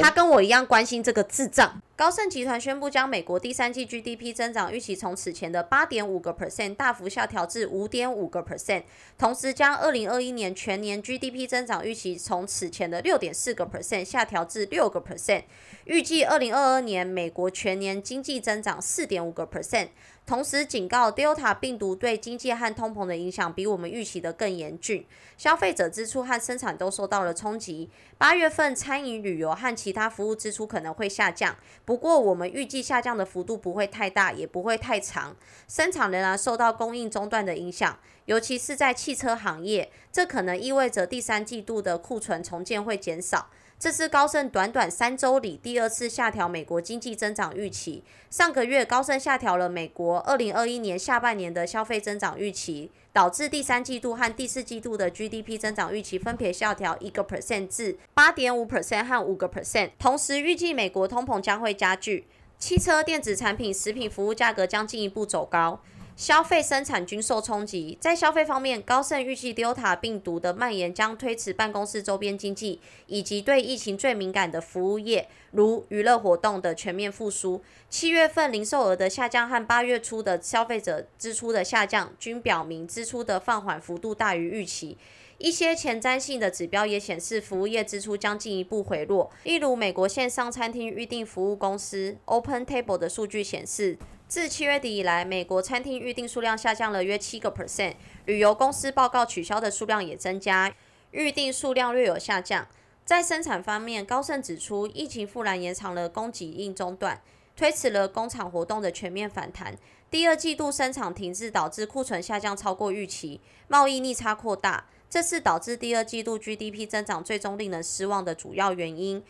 [0.00, 1.80] 他跟我一样关心这个智障。
[1.94, 8.84] 高盛集团宣布将美国第三季 GDP 增长预期从此前的八点五个 percent 大幅下调至五点五个 percent，
[9.18, 15.42] 同时将二零二一年全年 GDP 增长预期从此前的六点四个 percent 下调至六个 percent，
[15.84, 19.88] 预计二零二二年美国全年经济增长四点五个 percent。
[20.26, 25.04] 同时警告，Delta 病毒对经济和通膨的影响比我们预期的更严峻，
[25.36, 27.90] 消费者支出和生产都受到了冲击。
[28.16, 35.34] 八月份餐饮、旅游和其他服务支出可能会下降，不过我们预计下降的幅度不会太大，也不会太长。
[35.66, 43.50] 生产仍然受到供应中断的影响，尤其是在汽车行业，这可能意味着第三季度的库存重建会减少。
[43.80, 48.04] 这是高盛短短三周里第二次下调美国经济增长预期。
[48.28, 59.92] 上个月，高盛下调了美国二零二一年下半年的消费增长预期，导致第三季度和第四季度的 GDP 增长预期分别下调一个 percent 至八点五 percent 和五个 percent。
[59.98, 62.26] 同时，预计美国通膨将会加剧，
[62.58, 65.80] 汽车、电子产品、食品服务价格将进一步走高。
[66.20, 67.96] 消费生产均受冲击。
[67.98, 77.62] 在消费方面，高盛预计 Delta 病毒的蔓延将推迟办公室周边经济以及对疫情最敏感的服务业，如娱乐活动的全面复苏。
[77.88, 84.98] 七月份零售额的下降和八月初的消费者支出的下降均表明支出的放缓幅度大于预期。
[85.38, 89.30] 一些前瞻性的指标也显示，服务业支出将进一步回落。
[89.44, 93.96] 例如，美国线上餐厅预订服务公司 Open Table 的数据显示。
[94.30, 97.94] 自七月底以来，美国餐厅预订数量下降了约七个 percent，
[98.26, 100.72] 旅游公司报告取消的数量也增加，
[101.10, 102.64] 预订数量略有下降。
[103.04, 107.20] 在生产方面，高盛指出，疫情复燃延长了供给应中断，
[107.56, 109.76] 推迟了工厂活动的全面反弹。
[110.08, 119.24] 第二季度生产停滞导致库存下降超过预期，贸易逆差扩大，这是导致第二季度 GDP 增长最终令人失望的主要原因。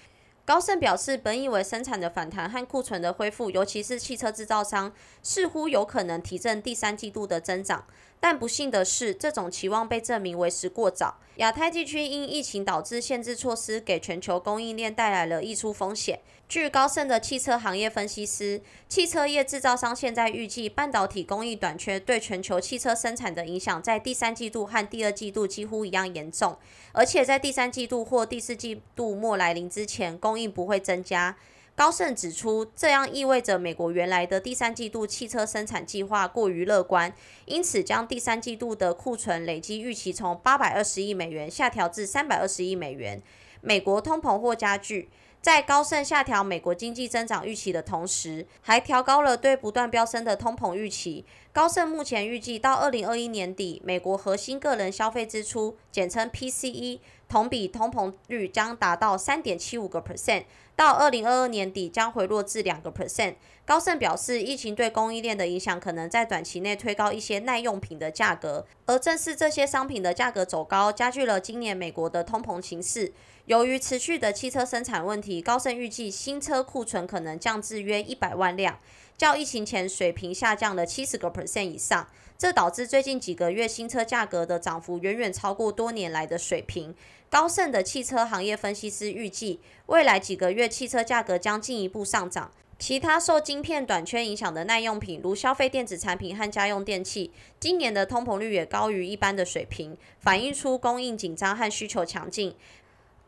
[0.50, 7.84] 高盛表示，本以为生产的反弹和库存的恢复，尤其是汽车制造商，似乎有可能提振第三季度的增长。
[8.20, 11.16] 但不幸的是，这种期望被证明为时过早。
[11.36, 16.20] 亚太地区因疫情导致限制措施，给全球供应链带来了溢出风险。
[16.46, 26.58] 据高盛的汽车行业分析师，汽车业制造商现在预计，半导体工艺短缺对全球汽车生产的影响，在第三季度和第二季度几乎一样严重，
[26.92, 31.36] 而且在第三季度或第四季度末来临之前，供应不会增加。
[31.80, 37.10] 高盛指出，这样意味着美国原来的第三季度汽车生产计划过于乐观，
[37.46, 43.22] 因此将第三季度的库存累积预期从八百二十亿美元下调至三百二十亿美元。
[43.62, 45.08] 美国通膨或加剧。
[45.42, 51.24] 在高盛下调美国经济增长预期的同时，还调高了对不断飙升的通膨预期。
[51.50, 56.98] 高盛目前预计到二零二一年底，美国核心个人消费支出（简称 PCE）
[57.30, 60.42] 同比通膨率将达到三点七五个 percent，
[60.74, 63.36] 到二零二二年底将回落至两个 percent。
[63.64, 73.12] 高盛表示，疫情对供应链的影响可能在短期内推高一些耐用品的价格，而正是这些商品的价格走高，加剧了今年美国的通膨形势。
[73.46, 78.76] 由于持续的汽车生产问题，高盛预计新车库存可能降至约一百万辆。
[79.20, 82.08] 较疫情前水平下降了七十个 percent 以上。
[82.38, 86.94] 这导致最近几个月新车价格的涨幅远远超过多年来的水平。
[87.28, 92.50] 高盛的汽车行业分析师预计，未来几个月汽车价格将进一步上涨。
[92.78, 102.56] 其他受晶片短缺影响的耐用品，如消费电子产品和家用电器，今年的通膨率也高于一般的水平，反映出供应紧张和需求强劲。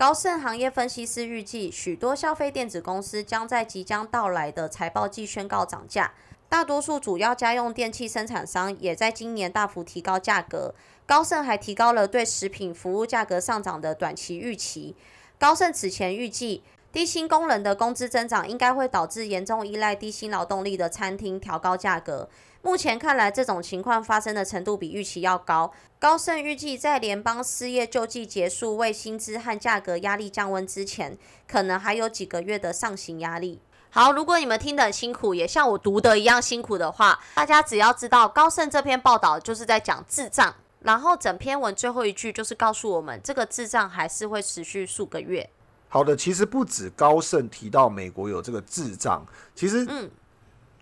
[0.03, 6.13] 高盛行业分析师预计，许多消费电子公司将在即将到来的财报季宣告涨价。
[6.49, 10.75] 大多数主要家用电器生产商也在今年大幅提高价格。
[11.07, 14.97] 高盛还提高了对食品服务价格上涨的短期预期。
[15.39, 22.29] 高盛此前预计，低薪工人的工资增长应该会导致严重依赖低薪劳动力的餐厅调高价格。
[22.65, 25.73] 目前看来，这种情况发生的程度比预期要高。
[25.99, 33.61] 高盛预计，在联邦失业救济结束、为薪资和价格压力降温之前，可能还有几个月的上行压力。
[33.91, 45.51] 好，如果你们听得很辛苦，也像我读的一样辛苦的话，大家只要知道高盛这篇报道就是在讲智障，然后整篇文最后一句就是告诉我们，这个智障还是会持续数个月。
[45.89, 50.11] 好的，其实不止高盛提到美国有这个智障，其实嗯，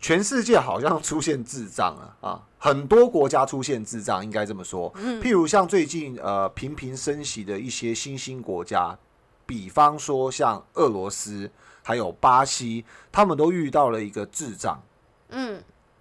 [0.00, 4.90] 全世界好像出现智障了啊，很多国家出现智障，应该这么说。
[4.96, 8.98] 嗯，譬如像最近呃频频升息的一些新兴国家，
[9.46, 11.50] 比方说像俄罗斯。
[11.82, 14.80] 还有巴西，他们都遇到了一个智障，
[15.30, 15.60] 嗯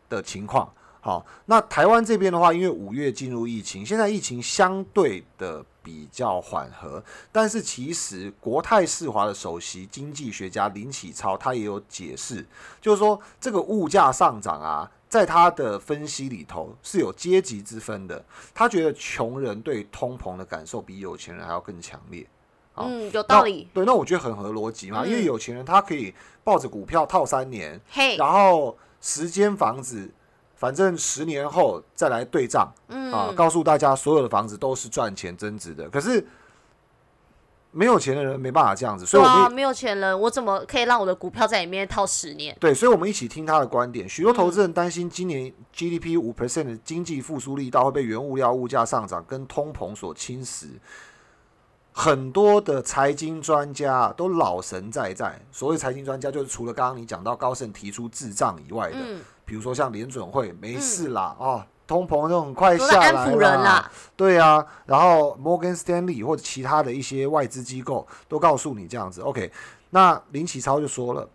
[0.10, 0.72] 的情况。
[1.00, 7.04] 好，那台湾这边的话，因为五月进入疫情，现在疫情相对的比较缓和。
[7.32, 12.46] 但是其实国泰世华的首席经济学家林启超他也有解释，
[12.80, 18.24] 就是说这个物价上涨啊，在他的分析里头是有阶级之分的。
[18.54, 22.24] 他觉得穷人对通膨的感受比有钱人还要更强烈。
[22.76, 23.68] 嗯，有道理。
[23.74, 26.14] 对，那我觉得很合逻辑嘛，因为有钱人他可以
[26.44, 27.82] 抱着股票套三年，
[28.20, 30.10] 然后十间房子，
[30.60, 32.70] 反正十年后再来对账，
[33.14, 35.90] 啊，告诉大家所有的房子都是赚钱增值的。
[35.90, 36.24] 可是
[37.72, 42.54] 没有钱的人没办法这样子，所以我们没有钱人，我怎么可以让我的股票在里面套十年？
[42.60, 44.10] 对，所以我们一起听他的观点。
[44.10, 50.66] 许多投资人担心今年 GDP 五 percent 的经济复苏力道会被原物料物价上涨跟通膨所侵蚀。
[51.92, 55.38] 很多的财经专家都老神在在。
[55.52, 58.98] 所谓财经专家，就是除了刚刚你讲到高盛提出智障以外的，
[59.50, 64.64] 比如说像联准会没事啦，哦，通膨就很快下来了，对啊。
[64.86, 69.22] 然后摩根斯丹利或者其他的一些外资机构都告诉你这样子。
[69.22, 69.52] OK，
[69.90, 71.28] 那林启超就说了，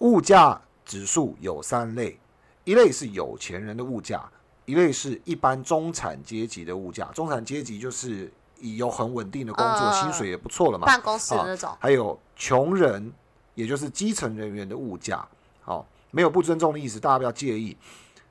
[0.00, 2.20] 物价指数有三类，
[2.64, 4.22] 一类是有钱人的物价，
[4.66, 7.06] 一类是一般中产阶级的物价。
[7.14, 8.30] 中产阶级就是。
[8.58, 10.86] 已有很稳定的工作，薪水也不错了嘛。
[10.86, 13.12] 办公室那种，还有穷人，
[13.54, 15.22] 也就是基层人员的物价，
[15.60, 15.84] 好，
[16.16, 17.76] 没有不尊重的意思，大家不要介意。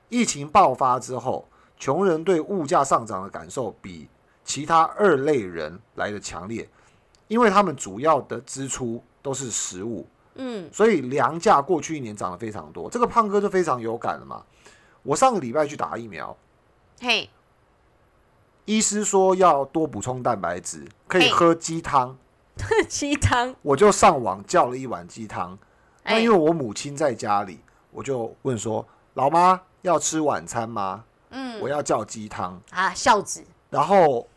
[0.08, 1.46] 疫情爆发之后，
[1.78, 4.08] 穷人对物价上涨的感受比
[4.42, 6.68] 其他二类人来的强烈，
[7.28, 12.90] 因为他们主要的支出都是食物，嗯，所以粮价过去一年涨得非常多。
[12.90, 14.42] 这个胖哥就非常有感了嘛。
[15.04, 16.36] 我上个礼拜去打疫苗，
[17.00, 17.30] 嘿。
[18.64, 22.18] 医师说要多补充蛋白质，可以喝鸡汤。
[22.88, 25.56] 鸡汤，我就上网叫了一碗鸡汤。
[26.04, 27.60] 那因为我母亲在家里，
[27.96, 33.42] 我就问说：“老妈要吃晚餐吗？”嗯，我要叫鸡汤啊，孝子。
[33.70, 34.28] 然后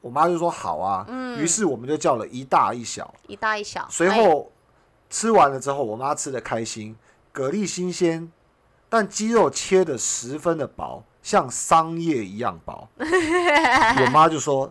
[0.00, 3.86] 我妈就说：“好啊。”嗯，于是我们就叫了一大一小，一大一小。
[3.90, 4.50] 随后
[5.10, 6.96] 吃完了之后，我妈吃的开心，
[7.34, 8.32] 蛤蜊新鲜，
[8.88, 11.04] 但鸡肉切的十分的薄。
[11.22, 14.68] 像桑叶一样薄， 我妈就说：“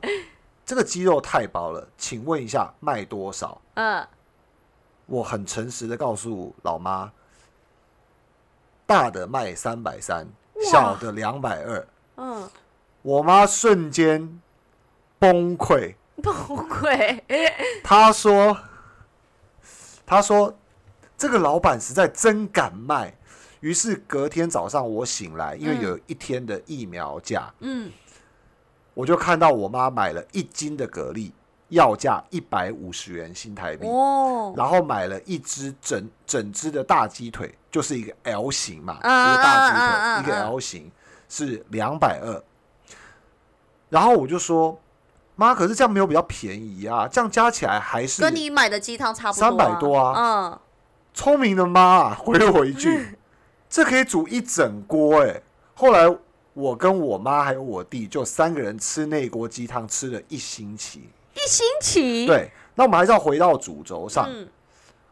[0.66, 4.06] 这个鸡肉太薄了，请问一下卖多少？”嗯，
[5.06, 7.10] 我很诚实的告诉老妈，
[8.92, 10.28] 大的卖三百三，
[10.70, 11.88] 小的两百二。
[12.18, 12.50] 嗯，
[13.02, 14.42] 我妈瞬间
[15.18, 16.34] 崩溃，崩
[16.68, 17.22] 溃。
[17.82, 18.58] 她说
[20.06, 20.54] ：“她说
[21.18, 23.16] 这个老板实在真敢卖。”
[23.62, 27.90] 于是隔天早上我醒来，因为有一天的疫苗价，嗯，
[28.94, 31.32] 我就看到我妈买了一斤的蛤蜊，
[31.72, 40.92] 要价一百五十元新台币，哦，然后买了一只整整只的大鸡腿，就是一个 L 型嘛，一个大鸡腿，一个 L 型
[41.28, 42.44] 是两百二，
[43.90, 44.80] 然后我就说，
[45.36, 50.60] 妈，可是这样没有比较便宜啊，这样加起来还是跟你买的鸡汤差不多，三百多啊，嗯，
[51.14, 53.18] 聪明的妈回了我一句。
[53.72, 55.42] 这可以煮一整锅哎！
[55.76, 56.14] 后来
[56.54, 61.08] 我跟我妈还有我弟就三个人吃那锅鸡汤，吃了一星期。
[61.46, 62.26] 一星期？
[62.26, 62.52] 对。
[62.74, 64.30] 那我们还是要回到主轴上。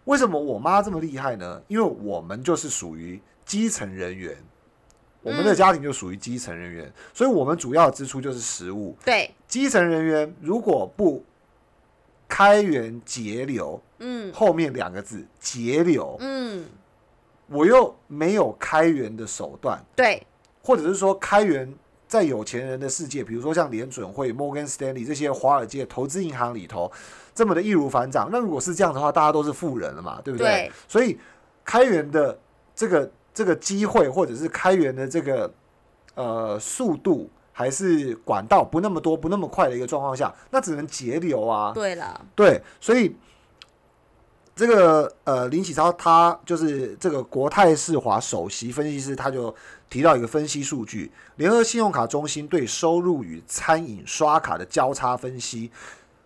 [0.06, 1.62] 为什么我妈这么厉害呢？
[1.68, 4.36] 因为我们就是属于基层人员，
[5.22, 8.96] 我们的家庭就属于基层人员，所以我们主要支出就是食物。
[9.06, 11.24] 对，基层人员如果不
[12.28, 16.66] 开源节流，嗯后面两个字节流，嗯，
[17.48, 20.26] 我又没有开源的手段，对，
[20.64, 21.72] 或者是说开源
[22.10, 26.92] 在有钱人的世界，比如说像联准会、摩根斯丹利这些华尔街投资银行里头
[27.34, 30.48] 这么的易如反掌，那如果是这样的话，大家都是富人了嘛，对不对？
[30.48, 31.18] 对所以
[31.64, 32.38] 开源的
[32.76, 35.50] 这个这个机会，或者是开源的这个
[36.16, 37.30] 呃速度。
[37.52, 41.74] 还是管道不那么多、不那么快的一个状况下，那只能节流啊。
[41.76, 43.14] 对了，对，所以
[44.60, 49.56] 这个呃林启超他就是这个国泰世华首席分析师，他就
[49.90, 55.72] 提到一个分析数据：联合信用卡中心对收入与餐饮刷卡的交叉分析，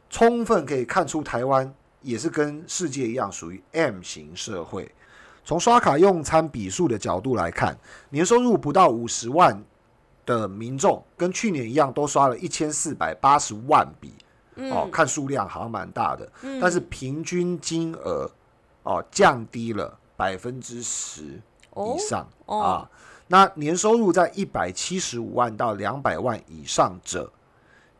[0.10, 1.72] 充分可以看出台湾
[2.02, 4.92] 也是跟世界一样属于 M 型社会。
[5.46, 7.78] 从刷卡用餐笔数的角度来看，
[8.10, 9.64] 年收入不到五十万
[10.26, 14.12] 的民众跟去年一样，都刷了一千四百八十万笔。
[14.56, 16.32] 哦，看数量好像蛮大的，
[16.62, 18.30] 但是平均金额
[18.84, 21.24] 哦降低了百分之十
[21.76, 22.90] 以上、哦啊。
[23.28, 27.32] 那年收入在一百七十五万到两百万以上者，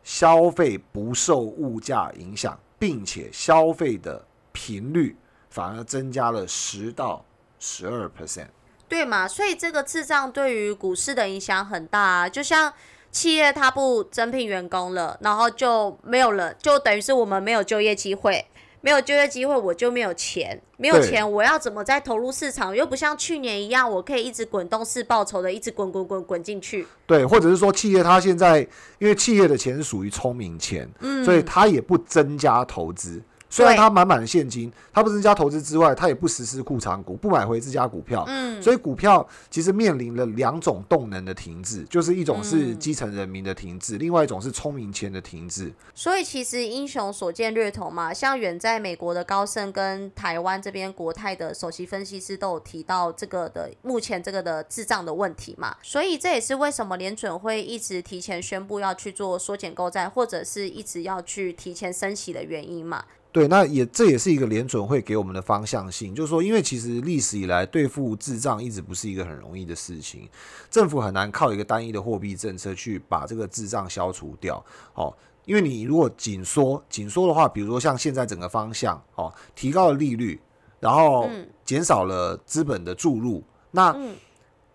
[0.02, 5.16] 消费不受物价影响，并且消费的频率
[5.50, 7.24] 反而增加了十到
[7.58, 8.48] 十二 percent。
[8.86, 9.26] 对嘛？
[9.26, 12.72] 所以这个智障对于股市的影响很大啊，就像
[13.14, 18.44] 企业它不增聘员工了，然后就没有了，就等于是我们没有就业机会，
[18.80, 22.74] 没有就业机会，我就没有钱，没有对钱，我要怎么再投入市场？
[22.74, 26.84] 又不像去年一样，我可以一直滚动式报酬的，一直滚滚滚滚进去。
[27.06, 28.58] 对，或者是说企业它现在
[28.98, 33.22] 因为企业的钱是属于聪明钱，嗯所以它也不增加投资。
[33.54, 38.24] 虽然对它满满的现金，他不增加投资之外，他也不实施库藏股，不买回自家股票。
[38.26, 45.72] 嗯，所以股票其实面临了两种动能的停滞，就是一种是基层人民的停滞，另外一种是聪明钱的停滞。
[45.94, 63.04] 所以其实英雄所见略同嘛，像远在美国的高盛跟台湾这边国泰的首席分析师都有提到这个的目前这个的智障的问题嘛，所以这也是为什么联准会一直提前宣布要去做缩减购债，或者是一直要去提前升息的原因嘛。
[63.34, 70.28] 对，那也这也是一个联准会给我们的方向性，就是说，因为其实历史以来对付智障一直不是一个很容易的事情，
[70.70, 74.64] 政府很难靠一个单一的货币政策去把这个智障消除掉。
[74.94, 75.12] 哦，
[75.46, 80.40] 因为你如果紧缩，紧缩的话，比如说像现在整个方向，哦，提高了利率，
[80.78, 81.28] 然后
[81.64, 84.14] 减少了资本的注入，那嗯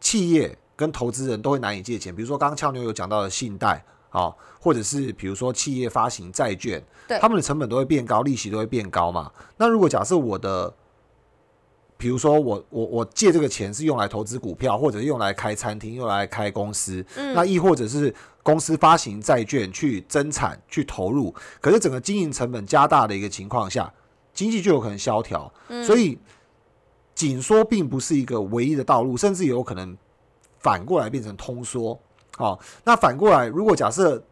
[0.01, 2.13] 企业跟投资人都会难以借钱。
[2.13, 9.31] 比如说刚刚俏妞有讲到的信贷，哦，或者是比如说企业发行债券，对他们的成本都会变高，利息都会变高嘛。
[9.57, 10.73] 那如果假设我的，
[11.95, 17.05] 比如说我我我借这个钱是用来投资股票，或者是用来开餐厅，用来开公司，
[17.35, 23.93] 那亦或者是公司发行债券去增产去投入，可是整个经营成本加大的一个情况下，
[24.33, 25.51] 经济就有可能萧条。
[25.85, 26.17] 所以
[27.13, 29.95] 紧缩并不是一个唯一的道路，甚至有可能
[30.57, 31.99] 反过来变成通缩。
[32.39, 34.23] 好、那反过来，如果假设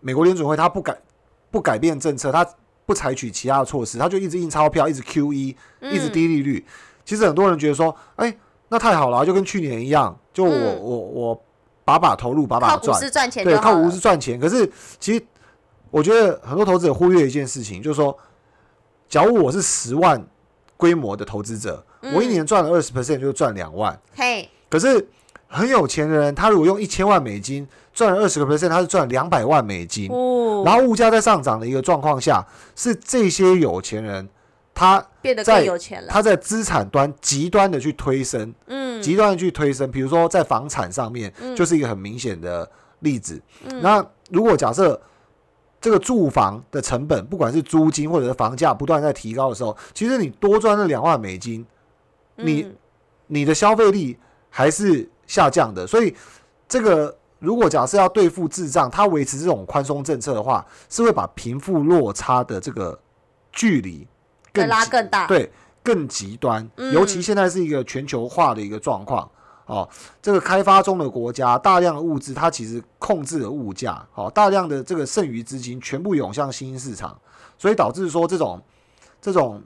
[0.00, 0.98] 美国联准会它不改
[1.52, 2.44] 不改变政策，它
[2.84, 6.66] 不采取其他的措施，它就一直印钞票，一直 QE，一直低利率。
[7.04, 8.36] 其实很多人觉得说，哎、
[8.68, 11.42] 那太好了啊，就跟去年一样，就我、嗯我我
[11.84, 14.00] 把把投入，把把靠股赚，市赚钱对，靠股市。
[14.00, 14.40] 赚钱。
[14.40, 14.68] 可是
[14.98, 15.24] 其实
[15.92, 18.18] 我觉得很多投资者忽略一件事情，就是说，
[19.08, 20.20] 假如我是十万
[20.76, 21.84] 规模的投资者，
[22.14, 23.96] 我一年赚了二十 percent 就赚两万。
[24.16, 25.08] 嘿，可是
[25.48, 30.08] 很有钱的人，他如果用一千万美金赚了二十个 percent，他是赚两百万美金。
[30.12, 32.46] 哦，然后物价在上涨的一个状况下，
[32.76, 34.28] 是这些有钱人
[34.74, 36.08] 他变得在更有钱了。
[36.08, 39.90] 他在资产端极端的去推升，嗯，极端的去推升。
[39.90, 42.70] 比如说在房产上面，就是一个很明显的
[43.00, 43.40] 例子。
[43.80, 45.00] 那如果假设
[45.80, 51.64] 这个住房的成本，不管是租金或者是房价不断在提高的时候，其实你多赚那两万美金，
[52.36, 52.76] 你嗯
[53.28, 54.16] 你的消费力
[54.50, 55.86] 还是下降的。
[55.86, 56.12] 所以
[56.68, 62.98] 这个如果假设要对付智障，它维持这种宽松政策的话，是会把贫富落差的这个
[63.52, 64.04] 距离
[64.52, 65.28] 更拉更大。
[65.28, 65.48] 对，
[65.84, 66.68] 更极端。
[66.74, 69.30] 嗯尤其现在是一个全球化的一个状况。
[69.66, 69.86] 哦，
[70.22, 77.14] 这个开发中的国家，大量的物资它其实控制了物价，哦，大量的这个剩余资金全部涌向新兴市场，
[77.58, 78.58] 所以导致说这种
[79.20, 79.62] 这种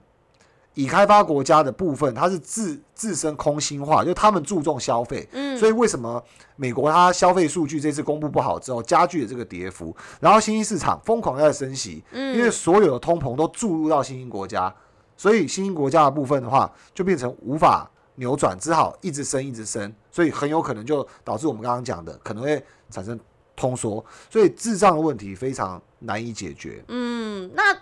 [0.75, 5.59] 已开发国家的部分，它是自自身空心化，就他们注重消费，嗯。
[5.59, 6.23] 所以为什么
[6.57, 14.75] 美国它消费数据这次公布不好之后，加剧了这个跌幅，然后新兴市场疯狂在升息，嗯因为所有的通膨都注入到新兴国家，
[15.17, 23.19] 所以新兴国家的部分的话，就变成无法扭转，只好一直升，一直升，所以很有可能就导致我们刚刚讲的可能会产生
[23.55, 26.83] 通缩，所以智障的问题非常难以解决。
[26.89, 27.77] 嗯，那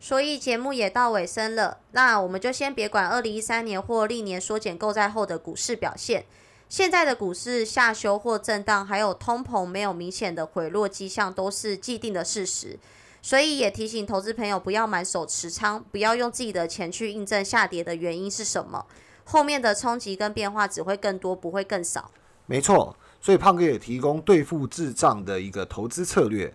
[0.00, 6.24] 所以节目也到尾声了，那我们就先别管二零一三年或历年缩减购债后的股市表现，
[6.68, 12.78] 现在的股市下修或震荡，还有通膨没有明显的回落迹象，都是既定的事实。
[13.20, 18.86] 所以也提醒投资朋友不要满手持仓，不要用自己的钱去印证下跌的原因是什么，
[19.24, 22.12] 后面的冲击跟变化只会更多，不会更少。
[22.46, 26.54] 没错，所以胖哥也提供对付智障的一个投资策略。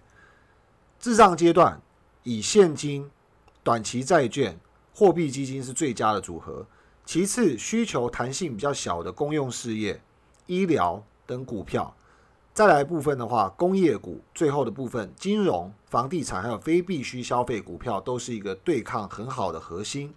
[0.97, 1.81] 智障阶段
[2.23, 3.11] 以现金、
[3.64, 4.59] 短期债券、
[4.93, 6.66] 货币基金是最佳的组合，
[7.05, 10.01] 其次需求弹性比较小的公用事业、
[10.45, 11.95] 医疗等股票。
[12.53, 20.14] 再来部分的话，工业股，最后的部分，金融、房地产还有非必需消费股票，都是一个对抗很好的核心。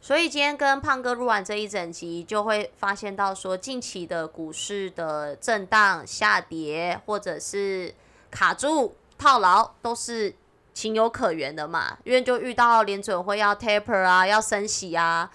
[0.00, 7.92] 所以今天跟胖哥录完这一整集，就会发现到说，近期的股市的震荡下跌，或者是
[8.30, 10.36] 卡住套牢，都是
[10.76, 11.96] 情有可原的嘛。
[12.04, 15.30] 因为就遇到联准会要 taper 啊，要升息啊。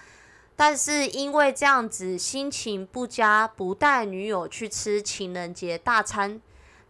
[0.54, 6.40] 但是因为这样子心情不佳，不带女友去吃情人节大餐，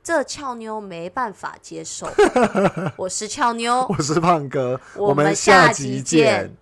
[0.02, 2.06] 这俏妞没办法接受。
[2.98, 6.54] 我是俏妞，我是胖哥，我们下集见。